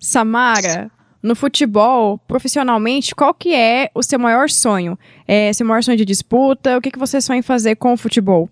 Samara, 0.00 0.90
no 1.22 1.36
futebol, 1.36 2.18
profissionalmente, 2.26 3.14
qual 3.14 3.34
que 3.34 3.54
é 3.54 3.90
o 3.94 4.02
seu 4.02 4.18
maior 4.18 4.48
sonho? 4.48 4.98
É, 5.28 5.52
seu 5.52 5.66
maior 5.66 5.82
sonho 5.82 5.98
de 5.98 6.06
disputa? 6.06 6.78
O 6.78 6.80
que, 6.80 6.90
que 6.90 6.98
você 6.98 7.20
sonha 7.20 7.40
em 7.40 7.42
fazer 7.42 7.76
com 7.76 7.92
o 7.92 7.96
futebol? 7.98 8.48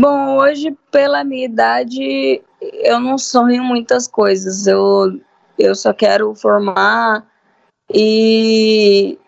Bom, 0.00 0.38
hoje, 0.38 0.74
pela 0.90 1.22
minha 1.22 1.44
idade, 1.44 2.40
eu 2.62 2.98
não 2.98 3.18
sonho 3.18 3.62
muitas 3.62 4.08
coisas. 4.08 4.66
Eu, 4.66 5.20
eu 5.58 5.74
só 5.74 5.92
quero 5.92 6.34
formar 6.34 7.26
e 7.92 9.18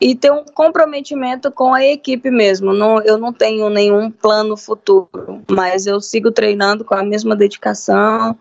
e 0.00 0.14
ter 0.14 0.30
um 0.30 0.44
comprometimento 0.44 1.50
com 1.50 1.74
a 1.74 1.84
equipe 1.84 2.30
mesmo. 2.30 2.72
Não, 2.72 3.00
eu 3.02 3.18
não 3.18 3.32
tenho 3.32 3.68
nenhum 3.68 4.10
plano 4.10 4.56
futuro, 4.56 5.42
mas 5.50 5.86
eu 5.86 6.00
sigo 6.00 6.30
treinando 6.30 6.84
com 6.84 6.94
a 6.94 7.02
mesma 7.02 7.34
dedicação 7.34 8.38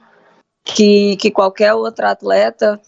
que, 0.64 1.16
que 1.18 1.32
qualquer 1.32 1.74
outro 1.74 2.06
atleta. 2.06 2.80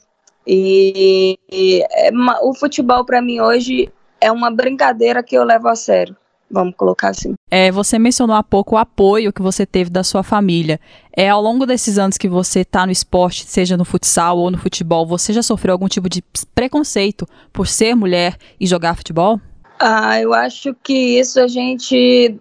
E, 0.45 1.37
e 1.51 1.83
é, 1.91 2.09
o 2.41 2.53
futebol 2.53 3.05
para 3.05 3.21
mim 3.21 3.39
hoje 3.39 3.91
é 4.19 4.31
uma 4.31 4.49
brincadeira 4.49 5.23
que 5.23 5.35
eu 5.35 5.43
levo 5.43 5.67
a 5.67 5.75
sério 5.75 6.15
vamos 6.49 6.75
colocar 6.75 7.09
assim. 7.09 7.33
É, 7.49 7.71
você 7.71 7.99
mencionou 7.99 8.35
há 8.35 8.43
pouco 8.43 8.75
o 8.75 8.77
apoio 8.77 9.33
que 9.33 9.41
você 9.41 9.65
teve 9.65 9.89
da 9.89 10.03
sua 10.03 10.23
família. 10.23 10.79
É, 11.15 11.29
ao 11.29 11.41
longo 11.41 11.65
desses 11.65 11.97
anos 11.97 12.17
que 12.17 12.27
você 12.27 12.61
está 12.61 12.85
no 12.85 12.91
esporte, 12.91 13.45
seja 13.45 13.77
no 13.77 13.85
futsal 13.85 14.37
ou 14.37 14.51
no 14.51 14.57
futebol, 14.57 15.05
você 15.05 15.33
já 15.33 15.41
sofreu 15.41 15.73
algum 15.73 15.87
tipo 15.87 16.09
de 16.09 16.21
preconceito 16.53 17.27
por 17.51 17.67
ser 17.67 17.95
mulher 17.95 18.37
e 18.59 18.65
jogar 18.65 18.95
futebol? 18.95 19.39
Ah, 19.79 20.19
eu 20.19 20.33
acho 20.33 20.73
que 20.73 21.19
isso 21.19 21.39
a 21.39 21.47
gente. 21.47 22.39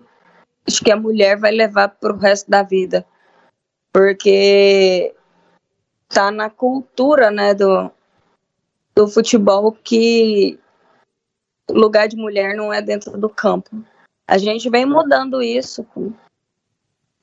Acho 0.66 0.82
que 0.82 0.90
a 0.90 0.96
mulher 0.96 1.38
vai 1.38 1.52
levar 1.52 1.88
para 1.88 2.12
o 2.12 2.18
resto 2.18 2.50
da 2.50 2.62
vida. 2.62 3.04
Porque 3.92 5.14
tá 6.08 6.30
na 6.30 6.50
cultura, 6.50 7.30
né, 7.30 7.54
do, 7.54 7.90
do 8.94 9.08
futebol 9.08 9.72
que 9.72 10.58
lugar 11.70 12.08
de 12.08 12.16
mulher 12.16 12.54
não 12.54 12.72
é 12.72 12.80
dentro 12.80 13.18
do 13.18 13.28
campo. 13.28 13.70
A 14.26 14.38
gente 14.38 14.68
vem 14.68 14.84
mudando 14.84 15.42
isso 15.42 15.86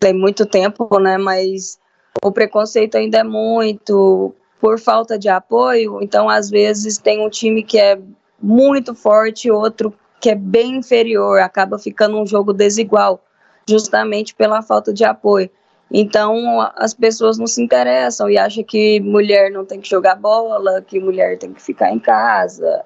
tem 0.03 0.13
muito 0.13 0.45
tempo, 0.45 0.99
né? 0.99 1.17
Mas 1.17 1.79
o 2.21 2.29
preconceito 2.29 2.97
ainda 2.97 3.19
é 3.19 3.23
muito 3.23 4.35
por 4.59 4.77
falta 4.77 5.17
de 5.17 5.29
apoio. 5.29 5.99
Então, 6.01 6.29
às 6.29 6.49
vezes, 6.49 6.97
tem 6.97 7.25
um 7.25 7.29
time 7.29 7.63
que 7.63 7.79
é 7.79 7.97
muito 8.41 8.93
forte, 8.93 9.49
outro 9.49 9.93
que 10.19 10.29
é 10.29 10.35
bem 10.35 10.77
inferior, 10.77 11.39
acaba 11.39 11.79
ficando 11.79 12.17
um 12.17 12.25
jogo 12.25 12.53
desigual, 12.53 13.21
justamente 13.67 14.35
pela 14.35 14.61
falta 14.61 14.93
de 14.93 15.05
apoio. 15.05 15.49
Então, 15.91 16.59
as 16.75 16.93
pessoas 16.93 17.37
não 17.37 17.47
se 17.47 17.61
interessam 17.61 18.29
e 18.29 18.37
acham 18.37 18.63
que 18.63 18.99
mulher 18.99 19.51
não 19.51 19.65
tem 19.65 19.79
que 19.79 19.89
jogar 19.89 20.15
bola, 20.15 20.81
que 20.81 20.99
mulher 20.99 21.37
tem 21.37 21.53
que 21.53 21.61
ficar 21.61 21.91
em 21.91 21.99
casa. 21.99 22.83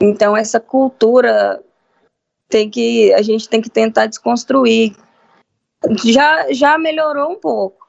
Então, 0.00 0.36
essa 0.36 0.60
cultura 0.60 1.62
tem 2.48 2.70
que 2.70 3.12
a 3.14 3.22
gente 3.22 3.48
tem 3.48 3.60
que 3.60 3.70
tentar 3.70 4.06
desconstruir. 4.06 4.96
Já 6.04 6.52
já 6.52 6.78
melhorou 6.78 7.32
um 7.32 7.36
pouco. 7.36 7.88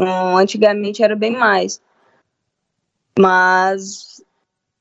Um, 0.00 0.36
antigamente 0.36 1.02
era 1.02 1.14
bem 1.14 1.32
mais. 1.32 1.80
Mas 3.18 4.24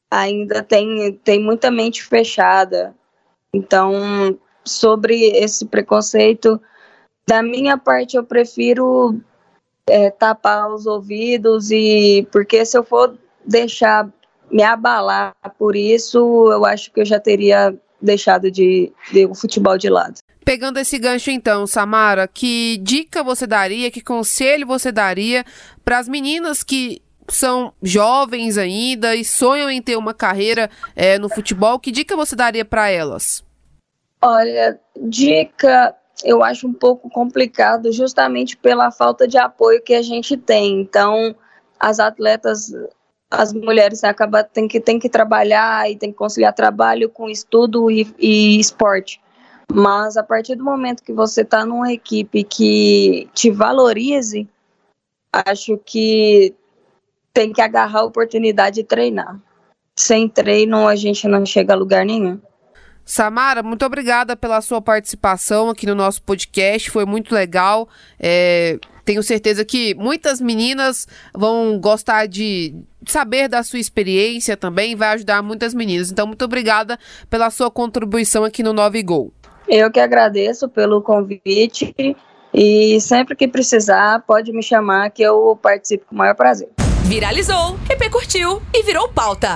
ainda 0.10 0.64
tem 0.64 1.14
tem 1.24 1.42
muita 1.42 1.70
mente 1.70 2.04
fechada. 2.04 2.96
Então, 3.54 4.40
sobre 4.64 5.16
esse 5.32 5.66
preconceito, 5.66 6.62
da 7.28 7.42
minha 7.42 7.78
parte 7.78 8.16
eu 8.16 8.24
prefiro 8.24 9.20
é, 9.88 10.10
tapar 10.12 10.72
os 10.72 10.86
ouvidos 10.86 11.72
e 11.72 12.28
porque 12.32 12.64
se 12.66 12.78
eu 12.78 12.84
for 12.84 13.18
deixar 13.46 14.10
me 14.52 14.64
abalar 14.64 15.34
por 15.58 15.76
isso, 15.76 16.18
eu 16.52 16.66
acho 16.66 16.92
que 16.92 17.02
eu 17.02 17.06
já 17.06 17.20
teria 17.20 17.76
deixado 18.02 18.52
de, 18.52 18.92
de 19.12 19.26
o 19.26 19.36
futebol 19.36 19.78
de 19.78 19.90
lado. 19.90 20.20
Pegando 20.44 20.80
esse 20.80 20.98
gancho 20.98 21.30
então, 21.30 21.68
Samara, 21.68 22.28
que 22.28 22.78
dica 22.82 23.24
você 23.24 23.46
daria, 23.46 23.92
que 23.92 24.02
conselho 24.02 24.66
você 24.66 24.92
daria 24.92 25.46
para 25.84 26.00
as 26.00 26.08
meninas 26.08 26.64
que 26.64 27.02
são 27.28 27.74
jovens 27.84 28.58
ainda 28.58 29.16
e 29.16 29.24
sonham 29.24 29.70
em 29.70 29.82
ter 29.82 29.96
uma 29.96 30.14
carreira 30.14 30.70
é, 30.96 31.20
no 31.20 31.30
futebol? 31.30 31.80
Que 31.80 31.92
dica 31.92 32.16
você 32.16 32.36
daria 32.36 32.66
para 32.66 32.90
elas? 32.90 33.44
Olha, 34.22 34.80
dica 35.00 35.96
eu 36.24 36.44
acho 36.44 36.68
um 36.68 36.74
pouco 36.74 37.10
complicado 37.10 37.92
justamente 37.92 38.58
pela 38.58 38.92
falta 38.92 39.28
de 39.28 39.38
apoio 39.38 39.82
que 39.82 39.94
a 39.94 40.02
gente 40.02 40.36
tem. 40.36 40.82
Então, 40.82 41.36
as 41.80 42.00
atletas 42.00 42.74
as 43.30 43.54
mulheres 43.54 44.04
acabam 44.04 44.44
tem 44.52 44.68
que 44.68 44.80
tem 44.80 44.98
que 44.98 45.08
trabalhar 45.08 45.90
e 45.90 45.96
tem 45.96 46.12
que 46.12 46.18
conciliar 46.18 46.54
trabalho 46.54 47.10
com 47.10 47.30
estudo 47.30 47.92
e, 47.92 48.08
e 48.18 48.60
esporte. 48.60 49.22
Mas 49.72 50.18
a 50.18 50.24
partir 50.24 50.56
do 50.56 50.64
momento 50.64 51.04
que 51.04 51.14
você 51.14 51.42
está 51.42 51.64
numa 51.64 51.94
equipe 51.94 52.44
que 52.44 53.30
te 53.36 53.52
valorize, 53.52 54.50
acho 55.32 55.78
que 55.78 56.56
tem 57.32 57.54
que 57.54 57.62
agarrar 57.62 58.00
a 58.00 58.06
oportunidade 58.06 58.78
de 58.78 58.84
treinar. 58.84 59.40
Sem 59.96 60.28
treino, 60.28 60.88
a 60.88 60.96
gente 60.96 61.28
não 61.28 61.46
chega 61.46 61.74
a 61.74 61.78
lugar 61.78 62.04
nenhum. 62.04 62.40
Samara, 63.10 63.64
muito 63.64 63.84
obrigada 63.84 64.38
pela 64.38 64.62
sua 64.62 64.80
participação 64.80 65.68
aqui 65.68 65.88
no 65.88 65.96
nosso 65.96 66.22
podcast, 66.22 66.92
foi 66.92 67.06
muito 67.06 67.34
legal. 67.34 67.90
É, 68.20 68.78
tenho 69.04 69.24
certeza 69.24 69.66
que 69.66 69.96
muitas 69.96 70.40
meninas 70.40 71.08
vão 71.34 71.80
gostar 71.80 72.28
de 72.28 72.76
saber 73.08 73.48
da 73.48 73.64
sua 73.64 73.80
experiência 73.80 74.56
também, 74.56 74.96
vai 74.96 75.10
ajudar 75.16 75.42
muitas 75.42 75.74
meninas. 75.74 76.12
Então, 76.12 76.28
muito 76.28 76.46
obrigada 76.46 77.00
pela 77.32 77.50
sua 77.50 77.72
contribuição 77.72 78.44
aqui 78.44 78.62
no 78.62 78.74
Nove 78.74 79.02
Gol. 79.02 79.34
Eu 79.68 79.90
que 79.90 80.00
agradeço 80.00 80.70
pelo 80.70 81.02
convite 81.02 82.16
e 82.54 83.02
sempre 83.02 83.36
que 83.36 83.48
precisar, 83.48 84.20
pode 84.20 84.52
me 84.52 84.62
chamar 84.62 85.10
que 85.10 85.24
eu 85.24 85.58
participo 85.60 86.06
com 86.06 86.14
o 86.14 86.18
maior 86.20 86.36
prazer. 86.36 86.70
Viralizou, 87.06 87.76
repercutiu 87.90 88.62
e 88.72 88.84
virou 88.84 89.10
pauta. 89.10 89.56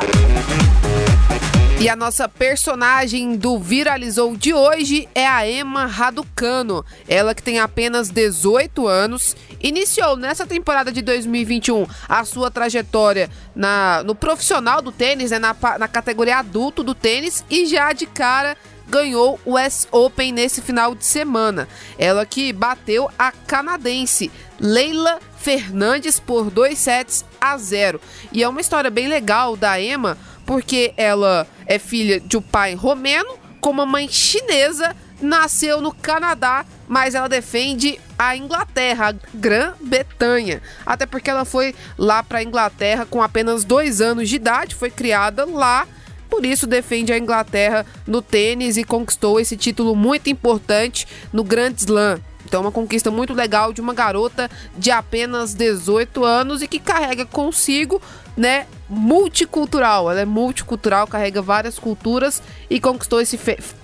E 1.80 1.90
a 1.90 1.96
nossa 1.96 2.30
personagem 2.30 3.36
do 3.36 3.60
Viralizou 3.60 4.38
de 4.38 4.54
hoje 4.54 5.10
é 5.14 5.28
a 5.28 5.50
Emma 5.50 5.86
Raducano. 5.86 6.86
Ela 7.10 7.36
que 7.36 7.44
tem 7.44 7.60
apenas 7.60 8.10
18 8.10 8.88
anos, 8.88 9.36
iniciou 9.62 10.16
nessa 10.16 10.48
temporada 10.48 10.92
de 10.92 11.02
2021 11.02 11.86
a 12.08 12.24
sua 12.24 12.50
trajetória 12.50 13.30
na, 13.54 14.02
no 14.04 14.16
profissional 14.16 14.82
do 14.82 14.92
tênis, 14.92 15.32
né, 15.32 15.40
na, 15.40 15.56
na 15.78 15.88
categoria 15.88 16.38
adulto 16.38 16.84
do 16.84 16.96
tênis, 16.96 17.44
e 17.50 17.66
já 17.66 17.92
de 17.92 18.06
cara 18.06 18.56
ganhou 18.88 19.40
o 19.44 19.56
US 19.56 19.88
Open 19.92 20.32
nesse 20.32 20.62
final 20.62 20.94
de 20.94 21.04
semana. 21.04 21.68
Ela 21.98 22.26
que 22.26 22.54
bateu 22.54 23.10
a 23.18 23.32
canadense 23.32 24.32
Leila 24.60 25.20
Fernandes 25.36 26.20
por 26.20 26.50
2 26.50 26.78
sets 26.78 27.26
a 27.42 27.58
0. 27.58 28.00
E 28.32 28.44
é 28.44 28.48
uma 28.48 28.62
história 28.62 28.90
bem 28.90 29.08
legal 29.08 29.58
da 29.58 29.82
Emma, 29.82 30.18
porque 30.46 30.94
ela 30.98 31.48
é 31.66 31.80
filha 31.80 32.20
de 32.20 32.38
um 32.38 32.42
pai 32.42 32.74
romeno 32.76 33.38
com 33.60 33.70
uma 33.70 33.86
mãe 33.86 34.10
chinesa, 34.10 34.96
nasceu 35.22 35.80
no 35.80 35.94
Canadá, 35.94 36.66
mas 36.88 37.16
ela 37.16 37.30
defende 37.30 37.98
a 38.20 38.36
Inglaterra, 38.36 39.10
a 39.10 39.16
Grã-Bretanha. 39.34 40.62
Até 40.86 41.06
porque 41.06 41.30
ela 41.30 41.46
foi 41.46 41.74
lá 41.98 42.22
para 42.22 42.40
a 42.40 42.44
Inglaterra 42.44 43.06
com 43.06 43.22
apenas 43.22 43.64
dois 43.64 44.02
anos 44.02 44.28
de 44.28 44.36
idade, 44.36 44.76
foi 44.76 44.92
criada 44.92 45.46
lá 45.46 45.88
por 46.34 46.48
isso 46.48 46.66
defende 46.66 47.14
a 47.14 47.18
Inglaterra 47.20 47.86
no 48.08 48.20
tênis 48.20 48.76
e 48.76 48.84
conquistou 48.84 49.40
esse 49.40 49.56
título 49.56 49.96
muito 49.96 50.32
importante 50.32 51.08
no 51.32 51.44
Grand 51.44 51.76
Slam. 51.78 52.20
Então, 52.44 52.62
uma 52.62 52.72
conquista 52.72 53.12
muito 53.12 53.36
legal 53.36 53.72
de 53.72 53.80
uma 53.80 53.94
garota 53.94 54.50
de 54.76 54.90
apenas 54.90 55.54
18 55.54 56.26
anos 56.26 56.64
e 56.64 56.68
que 56.68 56.80
carrega 56.80 57.24
consigo, 57.24 58.02
né, 58.36 58.66
multicultural. 58.90 60.10
Ela 60.10 60.22
é 60.22 60.26
multicultural, 60.26 61.08
carrega 61.08 61.42
várias 61.42 61.80
culturas 61.80 62.42
e 62.70 62.80
conquistou 62.80 63.22
esse 63.22 63.38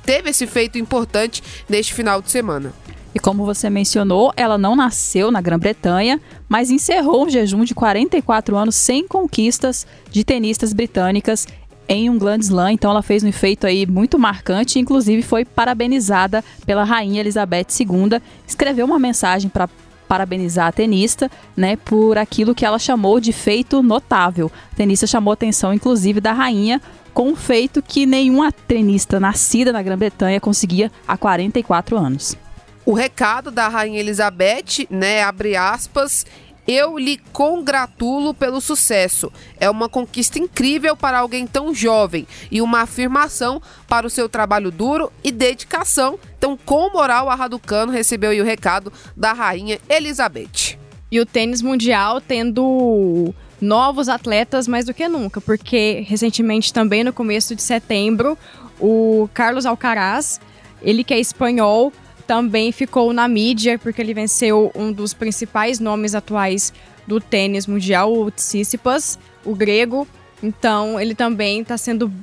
teve 0.03 0.29
esse 0.29 0.47
feito 0.47 0.77
importante 0.77 1.43
neste 1.67 1.93
final 1.93 2.21
de 2.21 2.31
semana. 2.31 2.73
E 3.13 3.19
como 3.19 3.43
você 3.43 3.69
mencionou, 3.69 4.31
ela 4.35 4.57
não 4.57 4.75
nasceu 4.75 5.31
na 5.31 5.41
Grã-Bretanha, 5.41 6.21
mas 6.47 6.69
encerrou 6.69 7.25
um 7.25 7.29
jejum 7.29 7.63
de 7.63 7.73
44 7.73 8.55
anos 8.55 8.75
sem 8.75 9.07
conquistas 9.07 9.87
de 10.11 10.23
tenistas 10.23 10.73
britânicas 10.73 11.47
em 11.87 12.07
um 12.07 12.19
Grand 12.19 12.37
Slam, 12.37 12.73
então 12.73 12.91
ela 12.91 13.01
fez 13.01 13.23
um 13.23 13.27
efeito 13.27 13.65
aí 13.65 13.87
muito 13.87 14.19
marcante, 14.19 14.77
inclusive 14.77 15.23
foi 15.23 15.43
parabenizada 15.43 16.43
pela 16.63 16.83
rainha 16.83 17.19
Elizabeth 17.19 17.65
II, 17.79 18.21
escreveu 18.47 18.85
uma 18.85 18.99
mensagem 18.99 19.49
para 19.49 19.67
parabenizar 20.09 20.65
a 20.65 20.71
tenista, 20.71 21.29
né, 21.55 21.75
por 21.75 22.17
aquilo 22.17 22.55
que 22.55 22.65
ela 22.65 22.79
chamou 22.79 23.19
de 23.19 23.31
feito 23.31 23.83
notável. 23.83 24.51
A 24.73 24.75
tenista 24.75 25.05
chamou 25.05 25.31
atenção, 25.31 25.71
inclusive, 25.71 26.19
da 26.19 26.33
rainha 26.33 26.81
com 27.13 27.29
um 27.29 27.35
feito 27.35 27.79
que 27.79 28.07
nenhuma 28.07 28.51
tenista 28.51 29.19
nascida 29.19 29.71
na 29.71 29.83
Grã-Bretanha 29.83 30.39
conseguia 30.39 30.91
há 31.07 31.15
44 31.15 31.95
anos. 31.95 32.35
O 32.83 32.93
recado 32.93 33.51
da 33.51 33.67
rainha 33.67 33.99
Elizabeth, 33.99 34.87
né, 34.89 35.21
abre 35.21 35.55
aspas, 35.55 36.25
eu 36.69 36.99
lhe 36.99 37.17
congratulo 37.33 38.31
pelo 38.31 38.61
sucesso. 38.61 39.33
É 39.59 39.67
uma 39.67 39.89
conquista 39.89 40.37
incrível 40.37 40.95
para 40.95 41.17
alguém 41.17 41.47
tão 41.47 41.73
jovem 41.73 42.27
e 42.51 42.61
uma 42.61 42.81
afirmação 42.81 43.59
para 43.87 44.05
o 44.05 44.09
seu 44.09 44.29
trabalho 44.29 44.69
duro 44.69 45.11
e 45.23 45.31
dedicação. 45.31 46.19
Então, 46.37 46.55
com 46.55 46.91
moral, 46.91 47.27
a 47.27 47.33
Raducano 47.33 47.91
recebeu 47.91 48.39
o 48.39 48.45
recado 48.45 48.93
da 49.17 49.33
rainha 49.33 49.79
Elizabeth. 49.89 50.77
E 51.11 51.19
o 51.19 51.25
tênis 51.25 51.63
mundial 51.63 52.21
tendo 52.21 53.33
novos 53.59 54.07
atletas 54.07 54.67
mais 54.67 54.85
do 54.85 54.93
que 54.93 55.07
nunca, 55.07 55.41
porque 55.41 56.05
recentemente 56.07 56.71
também 56.71 57.03
no 57.03 57.11
começo 57.11 57.55
de 57.55 57.63
setembro, 57.63 58.37
o 58.79 59.27
Carlos 59.33 59.65
Alcaraz, 59.65 60.39
ele 60.83 61.03
que 61.03 61.15
é 61.15 61.19
espanhol, 61.19 61.91
também 62.29 62.71
ficou 62.71 63.11
na 63.11 63.27
mídia 63.27 63.79
porque 63.79 63.99
ele 63.99 64.13
venceu 64.13 64.71
um 64.75 64.91
dos 64.91 65.15
principais 65.15 65.79
nomes 65.79 66.13
atuais 66.13 66.71
do 67.07 67.19
tênis 67.19 67.65
mundial, 67.65 68.13
o 68.13 68.29
Tsitsipas, 68.29 69.17
o 69.43 69.55
grego. 69.55 70.07
Então 70.43 70.99
ele 70.99 71.15
também 71.15 71.61
está 71.61 71.75
sendo 71.75 72.13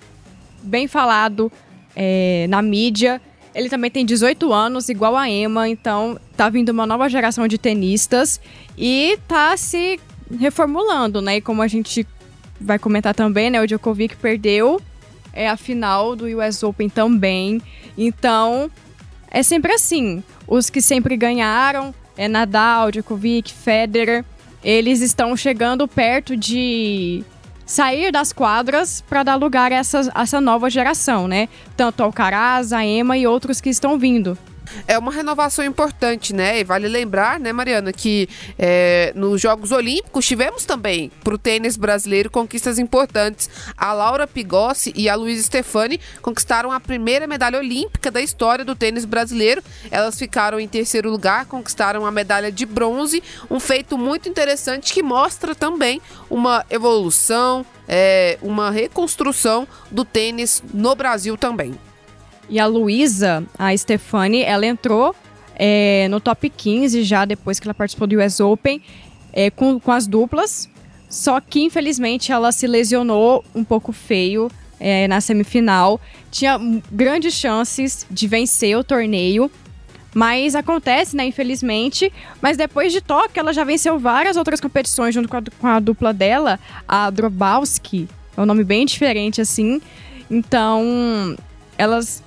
bem 0.62 0.86
falado 0.86 1.50
é, 1.96 2.46
na 2.48 2.62
mídia. 2.62 3.20
Ele 3.52 3.68
também 3.68 3.90
tem 3.90 4.06
18 4.06 4.52
anos, 4.52 4.88
igual 4.88 5.16
a 5.16 5.28
Emma, 5.28 5.68
então 5.68 6.16
tá 6.36 6.48
vindo 6.48 6.68
uma 6.68 6.86
nova 6.86 7.08
geração 7.08 7.48
de 7.48 7.58
tenistas 7.58 8.40
e 8.78 9.18
tá 9.26 9.56
se 9.56 9.98
reformulando, 10.38 11.20
né? 11.20 11.38
E 11.38 11.40
como 11.40 11.62
a 11.62 11.66
gente 11.66 12.06
vai 12.60 12.78
comentar 12.78 13.12
também, 13.12 13.50
né? 13.50 13.60
O 13.60 13.66
Djokovic 13.66 14.14
perdeu 14.18 14.80
é 15.32 15.48
a 15.48 15.56
final 15.56 16.14
do 16.14 16.26
US 16.26 16.62
Open 16.62 16.88
também. 16.88 17.60
Então, 17.98 18.70
é 19.30 19.42
sempre 19.42 19.72
assim. 19.72 20.22
Os 20.46 20.70
que 20.70 20.80
sempre 20.80 21.16
ganharam, 21.16 21.94
é 22.16 22.28
Nadal, 22.28 22.90
Djokovic, 22.90 23.52
Federer, 23.52 24.24
eles 24.62 25.00
estão 25.00 25.36
chegando 25.36 25.86
perto 25.86 26.36
de 26.36 27.22
sair 27.64 28.12
das 28.12 28.32
quadras 28.32 29.00
para 29.08 29.22
dar 29.22 29.36
lugar 29.36 29.72
a 29.72 29.76
essa, 29.76 30.10
essa 30.14 30.40
nova 30.40 30.70
geração, 30.70 31.26
né? 31.26 31.48
Tanto 31.76 32.02
Alcaraz, 32.02 32.72
a 32.72 32.84
Emma 32.84 33.16
e 33.18 33.26
outros 33.26 33.60
que 33.60 33.68
estão 33.68 33.98
vindo 33.98 34.38
é 34.86 34.98
uma 34.98 35.12
renovação 35.12 35.64
importante, 35.64 36.34
né? 36.34 36.60
E 36.60 36.64
vale 36.64 36.88
lembrar, 36.88 37.38
né, 37.40 37.52
Mariana, 37.52 37.92
que 37.92 38.28
é, 38.58 39.12
nos 39.14 39.40
Jogos 39.40 39.72
Olímpicos 39.72 40.26
tivemos 40.26 40.64
também 40.64 41.10
para 41.22 41.34
o 41.34 41.38
tênis 41.38 41.76
brasileiro 41.76 42.30
conquistas 42.30 42.78
importantes. 42.78 43.48
A 43.76 43.92
Laura 43.92 44.26
Pigossi 44.26 44.92
e 44.96 45.08
a 45.08 45.14
Luiz 45.14 45.44
Stefani 45.44 46.00
conquistaram 46.22 46.72
a 46.72 46.80
primeira 46.80 47.26
medalha 47.26 47.58
olímpica 47.58 48.10
da 48.10 48.20
história 48.20 48.64
do 48.64 48.74
tênis 48.74 49.04
brasileiro. 49.04 49.62
Elas 49.90 50.18
ficaram 50.18 50.58
em 50.58 50.68
terceiro 50.68 51.10
lugar, 51.10 51.46
conquistaram 51.46 52.06
a 52.06 52.10
medalha 52.10 52.50
de 52.50 52.66
bronze, 52.66 53.22
um 53.50 53.60
feito 53.60 53.96
muito 53.96 54.28
interessante 54.28 54.92
que 54.92 55.02
mostra 55.02 55.54
também 55.54 56.00
uma 56.28 56.64
evolução, 56.70 57.64
é, 57.88 58.38
uma 58.42 58.70
reconstrução 58.70 59.66
do 59.90 60.04
tênis 60.04 60.62
no 60.72 60.94
Brasil 60.94 61.36
também. 61.36 61.85
E 62.48 62.58
a 62.60 62.66
Luísa, 62.66 63.44
a 63.58 63.76
Stefani, 63.76 64.42
ela 64.42 64.66
entrou 64.66 65.14
é, 65.56 66.06
no 66.10 66.20
top 66.20 66.48
15 66.48 67.02
já 67.02 67.24
depois 67.24 67.58
que 67.58 67.66
ela 67.66 67.74
participou 67.74 68.06
do 68.06 68.20
US 68.20 68.40
Open 68.40 68.80
é, 69.32 69.50
com, 69.50 69.80
com 69.80 69.92
as 69.92 70.06
duplas. 70.06 70.68
Só 71.08 71.40
que, 71.40 71.62
infelizmente, 71.62 72.32
ela 72.32 72.50
se 72.52 72.66
lesionou 72.66 73.44
um 73.54 73.64
pouco 73.64 73.92
feio 73.92 74.50
é, 74.78 75.06
na 75.08 75.20
semifinal. 75.20 76.00
Tinha 76.30 76.58
grandes 76.90 77.34
chances 77.34 78.06
de 78.10 78.26
vencer 78.26 78.76
o 78.76 78.84
torneio. 78.84 79.50
Mas 80.14 80.54
acontece, 80.54 81.14
né, 81.14 81.26
infelizmente. 81.26 82.10
Mas 82.40 82.56
depois 82.56 82.92
de 82.92 83.00
Tóquio, 83.02 83.38
ela 83.38 83.52
já 83.52 83.64
venceu 83.64 83.98
várias 83.98 84.36
outras 84.36 84.60
competições 84.60 85.14
junto 85.14 85.28
com 85.28 85.36
a, 85.36 85.42
com 85.60 85.66
a 85.66 85.78
dupla 85.78 86.12
dela, 86.12 86.58
a 86.88 87.10
Drobowski. 87.10 88.08
É 88.34 88.40
um 88.40 88.46
nome 88.46 88.64
bem 88.64 88.86
diferente, 88.86 89.40
assim. 89.40 89.80
Então, 90.30 91.36
elas 91.76 92.22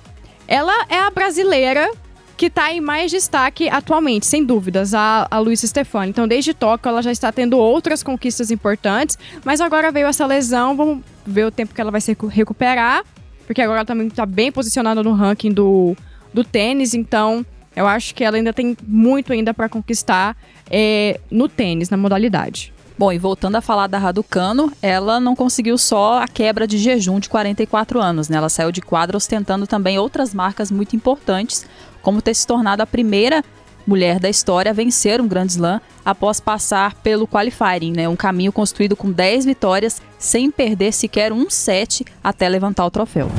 ela 0.50 0.84
é 0.88 0.98
a 0.98 1.10
brasileira 1.10 1.88
que 2.36 2.46
está 2.46 2.72
em 2.72 2.80
mais 2.80 3.10
destaque 3.10 3.68
atualmente, 3.68 4.26
sem 4.26 4.44
dúvidas, 4.44 4.94
a, 4.94 5.28
a 5.30 5.38
Luísa 5.38 5.64
Stefani. 5.66 6.10
Então, 6.10 6.26
desde 6.26 6.52
Tóquio, 6.52 6.88
ela 6.88 7.02
já 7.02 7.12
está 7.12 7.30
tendo 7.30 7.56
outras 7.56 8.02
conquistas 8.02 8.50
importantes, 8.50 9.16
mas 9.44 9.60
agora 9.60 9.92
veio 9.92 10.08
essa 10.08 10.26
lesão, 10.26 10.76
vamos 10.76 11.04
ver 11.24 11.44
o 11.44 11.50
tempo 11.52 11.72
que 11.72 11.80
ela 11.80 11.92
vai 11.92 12.00
se 12.00 12.16
recuperar, 12.30 13.04
porque 13.46 13.62
agora 13.62 13.80
ela 13.80 13.84
também 13.84 14.08
está 14.08 14.26
bem 14.26 14.50
posicionada 14.50 15.02
no 15.04 15.12
ranking 15.12 15.52
do, 15.52 15.94
do 16.34 16.42
tênis, 16.42 16.94
então 16.94 17.46
eu 17.76 17.86
acho 17.86 18.12
que 18.12 18.24
ela 18.24 18.36
ainda 18.36 18.52
tem 18.52 18.76
muito 18.82 19.32
ainda 19.32 19.54
para 19.54 19.68
conquistar 19.68 20.36
é, 20.68 21.20
no 21.30 21.48
tênis, 21.48 21.90
na 21.90 21.96
modalidade. 21.96 22.72
Bom, 23.00 23.10
e 23.10 23.18
voltando 23.18 23.56
a 23.56 23.62
falar 23.62 23.86
da 23.86 23.96
Raducano, 23.96 24.70
ela 24.82 25.18
não 25.18 25.34
conseguiu 25.34 25.78
só 25.78 26.22
a 26.22 26.28
quebra 26.28 26.66
de 26.66 26.76
jejum 26.76 27.18
de 27.18 27.30
44 27.30 27.98
anos, 27.98 28.28
né? 28.28 28.36
Ela 28.36 28.50
saiu 28.50 28.70
de 28.70 28.82
quadra 28.82 29.16
ostentando 29.16 29.66
também 29.66 29.98
outras 29.98 30.34
marcas 30.34 30.70
muito 30.70 30.94
importantes, 30.94 31.64
como 32.02 32.20
ter 32.20 32.34
se 32.34 32.46
tornado 32.46 32.82
a 32.82 32.86
primeira 32.86 33.42
mulher 33.86 34.20
da 34.20 34.28
história 34.28 34.70
a 34.70 34.74
vencer 34.74 35.18
um 35.18 35.26
Grand 35.26 35.46
Slam 35.46 35.80
após 36.04 36.40
passar 36.40 36.92
pelo 36.96 37.26
qualifying, 37.26 37.92
né? 37.92 38.06
Um 38.06 38.16
caminho 38.16 38.52
construído 38.52 38.94
com 38.94 39.10
10 39.10 39.46
vitórias 39.46 40.02
sem 40.18 40.50
perder 40.50 40.92
sequer 40.92 41.32
um 41.32 41.48
set 41.48 42.04
até 42.22 42.50
levantar 42.50 42.84
o 42.84 42.90
troféu. 42.90 43.30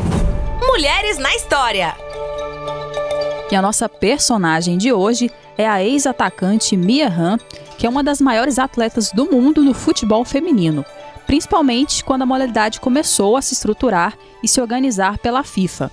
Mulheres 0.59 1.19
na 1.19 1.35
história. 1.35 1.95
E 3.51 3.55
a 3.55 3.61
nossa 3.61 3.87
personagem 3.87 4.75
de 4.75 4.91
hoje 4.91 5.29
é 5.55 5.67
a 5.67 5.83
ex-atacante 5.83 6.75
Mia 6.75 7.07
Hamm, 7.07 7.37
que 7.81 7.87
é 7.87 7.89
uma 7.89 8.03
das 8.03 8.21
maiores 8.21 8.59
atletas 8.59 9.11
do 9.11 9.25
mundo 9.25 9.63
no 9.63 9.73
futebol 9.73 10.23
feminino, 10.23 10.85
principalmente 11.25 12.03
quando 12.03 12.21
a 12.21 12.27
modalidade 12.27 12.79
começou 12.79 13.35
a 13.35 13.41
se 13.41 13.55
estruturar 13.55 14.15
e 14.43 14.47
se 14.47 14.61
organizar 14.61 15.17
pela 15.17 15.43
FIFA. 15.43 15.89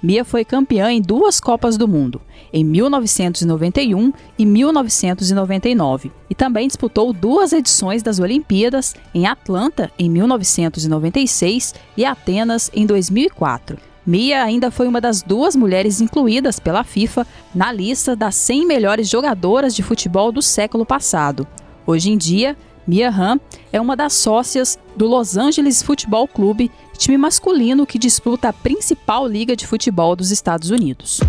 Mia 0.00 0.24
foi 0.24 0.44
campeã 0.44 0.92
em 0.92 1.02
duas 1.02 1.40
Copas 1.40 1.76
do 1.76 1.88
Mundo, 1.88 2.22
em 2.52 2.62
1991 2.62 4.12
e 4.38 4.46
1999, 4.46 6.12
e 6.30 6.34
também 6.36 6.68
disputou 6.68 7.12
duas 7.12 7.52
edições 7.52 8.04
das 8.04 8.20
Olimpíadas 8.20 8.94
em 9.12 9.26
Atlanta 9.26 9.90
em 9.98 10.08
1996 10.08 11.74
e 11.96 12.04
Atenas 12.04 12.70
em 12.72 12.86
2004. 12.86 13.91
Mia 14.04 14.42
ainda 14.42 14.70
foi 14.70 14.88
uma 14.88 15.00
das 15.00 15.22
duas 15.22 15.54
mulheres 15.54 16.00
incluídas 16.00 16.58
pela 16.58 16.82
FIFA 16.82 17.26
na 17.54 17.70
lista 17.70 18.16
das 18.16 18.34
100 18.34 18.66
melhores 18.66 19.08
jogadoras 19.08 19.74
de 19.74 19.82
futebol 19.82 20.32
do 20.32 20.42
século 20.42 20.84
passado. 20.84 21.46
Hoje 21.86 22.10
em 22.10 22.18
dia, 22.18 22.56
Mia 22.86 23.10
Hamm 23.10 23.38
é 23.72 23.80
uma 23.80 23.96
das 23.96 24.12
sócias 24.14 24.78
do 24.96 25.06
Los 25.06 25.36
Angeles 25.36 25.82
Football 25.82 26.26
Club, 26.26 26.68
time 26.98 27.16
masculino 27.16 27.86
que 27.86 27.98
disputa 27.98 28.48
a 28.48 28.52
principal 28.52 29.26
liga 29.26 29.54
de 29.54 29.66
futebol 29.66 30.16
dos 30.16 30.30
Estados 30.30 30.70
Unidos. 30.70 31.20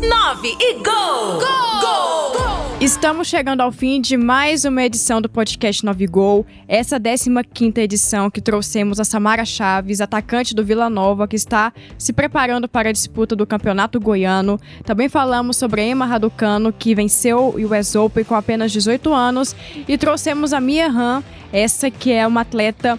9 0.00 0.56
e 0.60 0.74
gol! 0.74 1.38
Gol! 1.38 1.80
Gol! 1.80 2.32
gol! 2.32 2.57
Estamos 2.80 3.26
chegando 3.26 3.60
ao 3.60 3.72
fim 3.72 4.00
de 4.00 4.16
mais 4.16 4.64
uma 4.64 4.84
edição 4.84 5.20
do 5.20 5.28
podcast 5.28 5.84
9 5.84 6.06
Gol. 6.06 6.46
Essa 6.68 6.96
15 6.96 7.72
edição 7.76 8.30
que 8.30 8.40
trouxemos 8.40 9.00
a 9.00 9.04
Samara 9.04 9.44
Chaves, 9.44 10.00
atacante 10.00 10.54
do 10.54 10.64
Vila 10.64 10.88
Nova, 10.88 11.26
que 11.26 11.34
está 11.34 11.72
se 11.98 12.12
preparando 12.12 12.68
para 12.68 12.90
a 12.90 12.92
disputa 12.92 13.34
do 13.34 13.44
Campeonato 13.44 13.98
Goiano. 13.98 14.60
Também 14.84 15.08
falamos 15.08 15.56
sobre 15.56 15.82
Emma 15.82 16.06
Raducano, 16.06 16.72
que 16.72 16.94
venceu 16.94 17.48
o 17.48 17.74
US 17.74 17.96
Open 17.96 18.22
com 18.22 18.36
apenas 18.36 18.70
18 18.70 19.12
anos. 19.12 19.56
E 19.88 19.98
trouxemos 19.98 20.52
a 20.52 20.60
Mia 20.60 20.86
Han, 20.86 21.24
essa 21.52 21.90
que 21.90 22.12
é 22.12 22.24
uma 22.24 22.42
atleta 22.42 22.96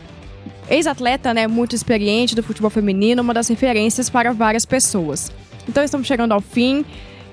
ex-atleta, 0.70 1.34
né, 1.34 1.48
muito 1.48 1.74
experiente 1.74 2.36
do 2.36 2.44
futebol 2.44 2.70
feminino, 2.70 3.22
uma 3.22 3.34
das 3.34 3.48
referências 3.48 4.10
para 4.10 4.34
várias 4.34 4.66
pessoas. 4.66 5.32
Então 5.70 5.82
estamos 5.82 6.06
chegando 6.06 6.34
ao 6.34 6.42
fim. 6.42 6.84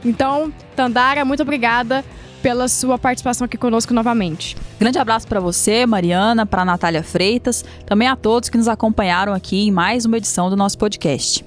Então, 0.05 0.53
Tandara, 0.77 1.25
muito 1.25 1.43
obrigada 1.43 2.05
pela 2.47 2.69
sua 2.69 2.97
participação 2.97 3.45
aqui 3.45 3.57
conosco 3.59 3.93
novamente. 3.93 4.57
Grande 4.79 5.01
abraço 5.01 5.27
para 5.27 5.41
você, 5.41 5.85
Mariana, 5.85 6.47
para 6.47 6.65
Natália 6.65 7.03
Freitas, 7.03 7.65
também 7.85 8.07
a 8.07 8.15
todos 8.15 8.49
que 8.49 8.57
nos 8.57 8.69
acompanharam 8.69 9.35
aqui 9.35 9.67
em 9.67 9.73
mais 9.73 10.05
uma 10.05 10.17
edição 10.17 10.49
do 10.49 10.55
nosso 10.55 10.79
podcast. 10.79 11.45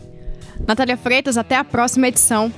Natália 0.67 0.97
Freitas, 0.97 1.37
até 1.37 1.55
a 1.55 1.63
próxima 1.63 2.09
edição. 2.09 2.51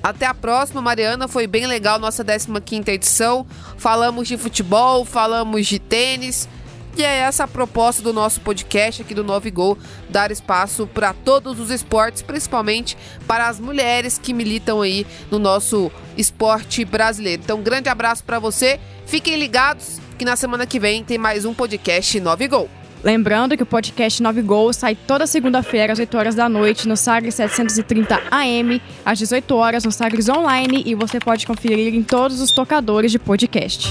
Até 0.00 0.24
a 0.24 0.32
próxima, 0.32 0.80
Mariana. 0.80 1.26
Foi 1.26 1.48
bem 1.48 1.66
legal 1.66 1.98
nossa 1.98 2.24
15 2.24 2.88
edição. 2.92 3.44
Falamos 3.76 4.28
de 4.28 4.36
futebol, 4.36 5.04
falamos 5.04 5.66
de 5.66 5.80
tênis. 5.80 6.48
E 6.96 7.02
é 7.02 7.20
essa 7.20 7.44
a 7.44 7.48
proposta 7.48 8.02
do 8.02 8.12
nosso 8.12 8.40
podcast 8.40 9.02
aqui 9.02 9.14
do 9.14 9.24
Novo 9.24 9.50
Gol, 9.50 9.78
dar 10.08 10.30
espaço 10.30 10.86
para 10.86 11.12
todos 11.12 11.58
os 11.60 11.70
esportes, 11.70 12.20
principalmente 12.20 12.96
para 13.26 13.48
as 13.48 13.60
mulheres 13.60 14.18
que 14.18 14.34
militam 14.34 14.82
aí 14.82 15.06
no 15.30 15.38
nosso 15.38 15.90
esporte 16.16 16.84
brasileiro. 16.84 17.42
Então, 17.44 17.58
um 17.58 17.62
grande 17.62 17.88
abraço 17.88 18.24
para 18.24 18.38
você. 18.38 18.78
Fiquem 19.06 19.36
ligados 19.36 19.98
que 20.18 20.24
na 20.24 20.36
semana 20.36 20.66
que 20.66 20.78
vem 20.78 21.02
tem 21.02 21.16
mais 21.16 21.44
um 21.44 21.54
podcast 21.54 22.18
Novo 22.20 22.46
Gol. 22.48 22.68
Lembrando 23.02 23.56
que 23.56 23.62
o 23.62 23.66
podcast 23.66 24.22
9 24.22 24.42
Gol 24.42 24.72
sai 24.74 24.94
toda 24.94 25.26
segunda-feira 25.26 25.92
às 25.92 25.98
8 25.98 26.18
horas 26.18 26.34
da 26.34 26.48
noite 26.48 26.86
no 26.86 26.96
Sagres 26.96 27.34
730 27.34 28.20
AM, 28.30 28.82
às 29.04 29.18
18 29.18 29.56
horas 29.56 29.84
no 29.84 29.92
Sagres 29.92 30.28
Online 30.28 30.82
e 30.84 30.94
você 30.94 31.18
pode 31.18 31.46
conferir 31.46 31.94
em 31.94 32.02
todos 32.02 32.40
os 32.40 32.50
tocadores 32.50 33.10
de 33.10 33.18
podcast. 33.18 33.88